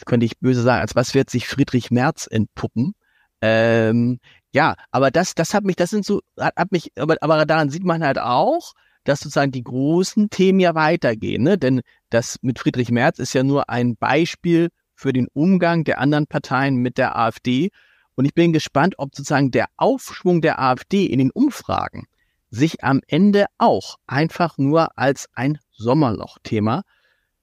könnte 0.03 0.25
ich 0.25 0.39
böse 0.39 0.61
sagen, 0.61 0.81
als 0.81 0.95
was 0.95 1.13
wird 1.13 1.29
sich 1.29 1.47
Friedrich 1.47 1.91
Merz 1.91 2.27
entpuppen? 2.29 2.95
Ähm, 3.41 4.19
ja, 4.51 4.75
aber 4.91 5.11
das, 5.11 5.35
das 5.35 5.53
hat 5.53 5.63
mich, 5.63 5.75
das 5.75 5.91
sind 5.91 6.05
so, 6.05 6.21
hat, 6.37 6.55
hat 6.57 6.71
mich, 6.71 6.91
aber, 6.97 7.15
aber 7.21 7.45
daran 7.45 7.69
sieht 7.69 7.85
man 7.85 8.03
halt 8.03 8.19
auch, 8.19 8.73
dass 9.05 9.19
sozusagen 9.19 9.51
die 9.51 9.63
großen 9.63 10.29
Themen 10.29 10.59
ja 10.59 10.73
weitergehen, 10.75 11.43
ne? 11.43 11.57
Denn 11.57 11.81
das 12.09 12.37
mit 12.41 12.59
Friedrich 12.59 12.89
Merz 12.89 13.19
ist 13.19 13.33
ja 13.33 13.43
nur 13.43 13.69
ein 13.69 13.95
Beispiel 13.95 14.69
für 14.95 15.13
den 15.13 15.27
Umgang 15.33 15.83
der 15.83 15.99
anderen 15.99 16.27
Parteien 16.27 16.77
mit 16.77 16.97
der 16.97 17.15
AfD. 17.17 17.69
Und 18.15 18.25
ich 18.25 18.33
bin 18.33 18.53
gespannt, 18.53 18.95
ob 18.97 19.15
sozusagen 19.15 19.51
der 19.51 19.67
Aufschwung 19.77 20.41
der 20.41 20.59
AfD 20.59 21.05
in 21.05 21.19
den 21.19 21.31
Umfragen 21.31 22.07
sich 22.49 22.83
am 22.83 23.01
Ende 23.07 23.45
auch 23.57 23.97
einfach 24.07 24.57
nur 24.57 24.97
als 24.97 25.27
ein 25.33 25.59
Sommerloch-Thema 25.71 26.83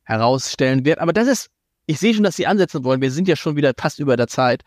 herausstellen 0.04 0.84
wird. 0.84 0.98
Aber 0.98 1.12
das 1.12 1.28
ist 1.28 1.50
ich 1.86 1.98
sehe 1.98 2.14
schon, 2.14 2.24
dass 2.24 2.36
Sie 2.36 2.46
ansetzen 2.46 2.84
wollen. 2.84 3.00
Wir 3.00 3.10
sind 3.10 3.28
ja 3.28 3.36
schon 3.36 3.56
wieder 3.56 3.72
fast 3.76 3.98
über 3.98 4.16
der 4.16 4.28
Zeit. 4.28 4.62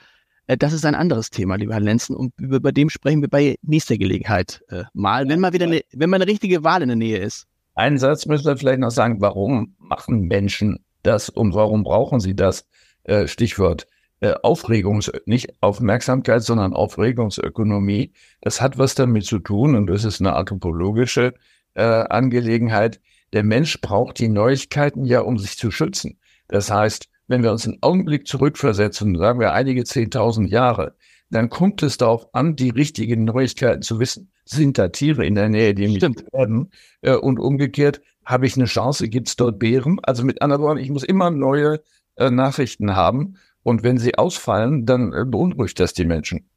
Äh, 0.47 0.57
das 0.57 0.73
ist 0.73 0.85
ein 0.85 0.95
anderes 0.95 1.29
Thema, 1.29 1.55
lieber 1.55 1.73
Herr 1.73 1.81
Lenzen, 1.81 2.15
und 2.15 2.33
über, 2.37 2.57
über 2.57 2.71
dem 2.71 2.89
sprechen 2.89 3.21
wir 3.21 3.29
bei 3.29 3.57
nächster 3.61 3.97
Gelegenheit 3.97 4.61
äh, 4.69 4.83
mal, 4.93 5.27
wenn 5.27 5.39
mal 5.39 5.53
wieder 5.53 5.65
eine, 5.65 5.81
wenn 5.93 6.09
mal 6.09 6.17
eine 6.17 6.27
richtige 6.27 6.63
Wahl 6.63 6.81
in 6.81 6.89
der 6.89 6.97
Nähe 6.97 7.17
ist. 7.17 7.47
Einen 7.73 7.97
Satz 7.97 8.25
müssen 8.25 8.45
wir 8.45 8.57
vielleicht 8.57 8.79
noch 8.79 8.91
sagen, 8.91 9.19
warum 9.21 9.75
machen 9.79 10.21
Menschen 10.21 10.85
das 11.03 11.29
und 11.29 11.53
warum 11.53 11.83
brauchen 11.83 12.19
sie 12.19 12.35
das? 12.35 12.65
Äh, 13.03 13.27
Stichwort 13.27 13.87
äh, 14.25 14.35
Aufregungs, 14.41 15.11
nicht 15.25 15.53
Aufmerksamkeit, 15.61 16.41
sondern 16.41 16.73
Aufregungsökonomie. 16.73 18.11
Das 18.41 18.59
hat 18.59 18.77
was 18.79 18.95
damit 18.95 19.25
zu 19.25 19.39
tun 19.39 19.75
und 19.75 19.87
das 19.87 20.03
ist 20.03 20.19
eine 20.19 20.33
anthropologische 20.33 21.35
äh, 21.75 21.83
Angelegenheit. 21.83 22.99
Der 23.33 23.43
Mensch 23.43 23.79
braucht 23.81 24.17
die 24.19 24.27
Neuigkeiten 24.27 25.05
ja, 25.05 25.21
um 25.21 25.37
sich 25.37 25.57
zu 25.57 25.69
schützen. 25.69 26.17
Das 26.47 26.71
heißt, 26.71 27.07
wenn 27.27 27.43
wir 27.43 27.51
uns 27.51 27.67
einen 27.67 27.77
Augenblick 27.81 28.27
zurückversetzen, 28.27 29.15
sagen 29.15 29.39
wir 29.39 29.53
einige 29.53 29.83
zehntausend 29.83 30.49
Jahre, 30.49 30.95
dann 31.29 31.49
kommt 31.49 31.83
es 31.83 31.97
darauf 31.97 32.33
an, 32.33 32.55
die 32.55 32.69
richtigen 32.69 33.25
Neuigkeiten 33.25 33.81
zu 33.83 33.99
wissen. 33.99 34.31
Sind 34.45 34.77
da 34.77 34.87
Tiere 34.87 35.25
in 35.25 35.35
der 35.35 35.49
Nähe, 35.49 35.75
die 35.75 35.87
mich 35.87 36.01
werden? 36.31 36.71
Äh, 37.01 37.15
und 37.15 37.39
umgekehrt, 37.39 38.01
habe 38.25 38.47
ich 38.47 38.55
eine 38.55 38.65
Chance? 38.65 39.07
Gibt 39.07 39.27
es 39.27 39.35
dort 39.35 39.59
Bären? 39.59 39.99
Also 40.01 40.23
mit 40.23 40.41
anderen 40.41 40.63
Worten, 40.63 40.79
ich 40.79 40.89
muss 40.89 41.03
immer 41.03 41.29
neue 41.29 41.81
äh, 42.15 42.31
Nachrichten 42.31 42.95
haben. 42.95 43.37
Und 43.65 43.81
wenn 43.81 43.97
sie 43.97 44.15
ausfallen, 44.15 44.85
dann 44.85 45.11
äh, 45.11 45.25
beunruhigt 45.25 45.79
das 45.79 45.93
die 45.93 46.05
Menschen. 46.05 46.47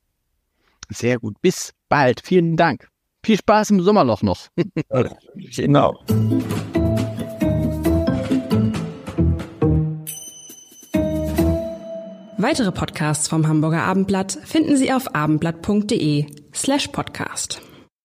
Sehr 0.91 1.19
gut. 1.19 1.41
Bis 1.41 1.73
bald. 1.89 2.21
Vielen 2.23 2.59
Dank. 2.59 2.89
Viel 3.25 3.39
Spaß 3.39 3.71
im 3.71 3.81
Sommerloch 3.81 4.23
noch. 4.23 4.49
genau. 5.57 5.99
Weitere 12.37 12.73
Podcasts 12.73 13.27
vom 13.27 13.49
Hamburger 13.49 13.85
Abendblatt 13.85 14.39
finden 14.45 14.77
Sie 14.77 14.93
auf 14.93 15.15
abendblatt.de 15.15 16.27
slash 16.53 16.89
podcast. 16.89 17.63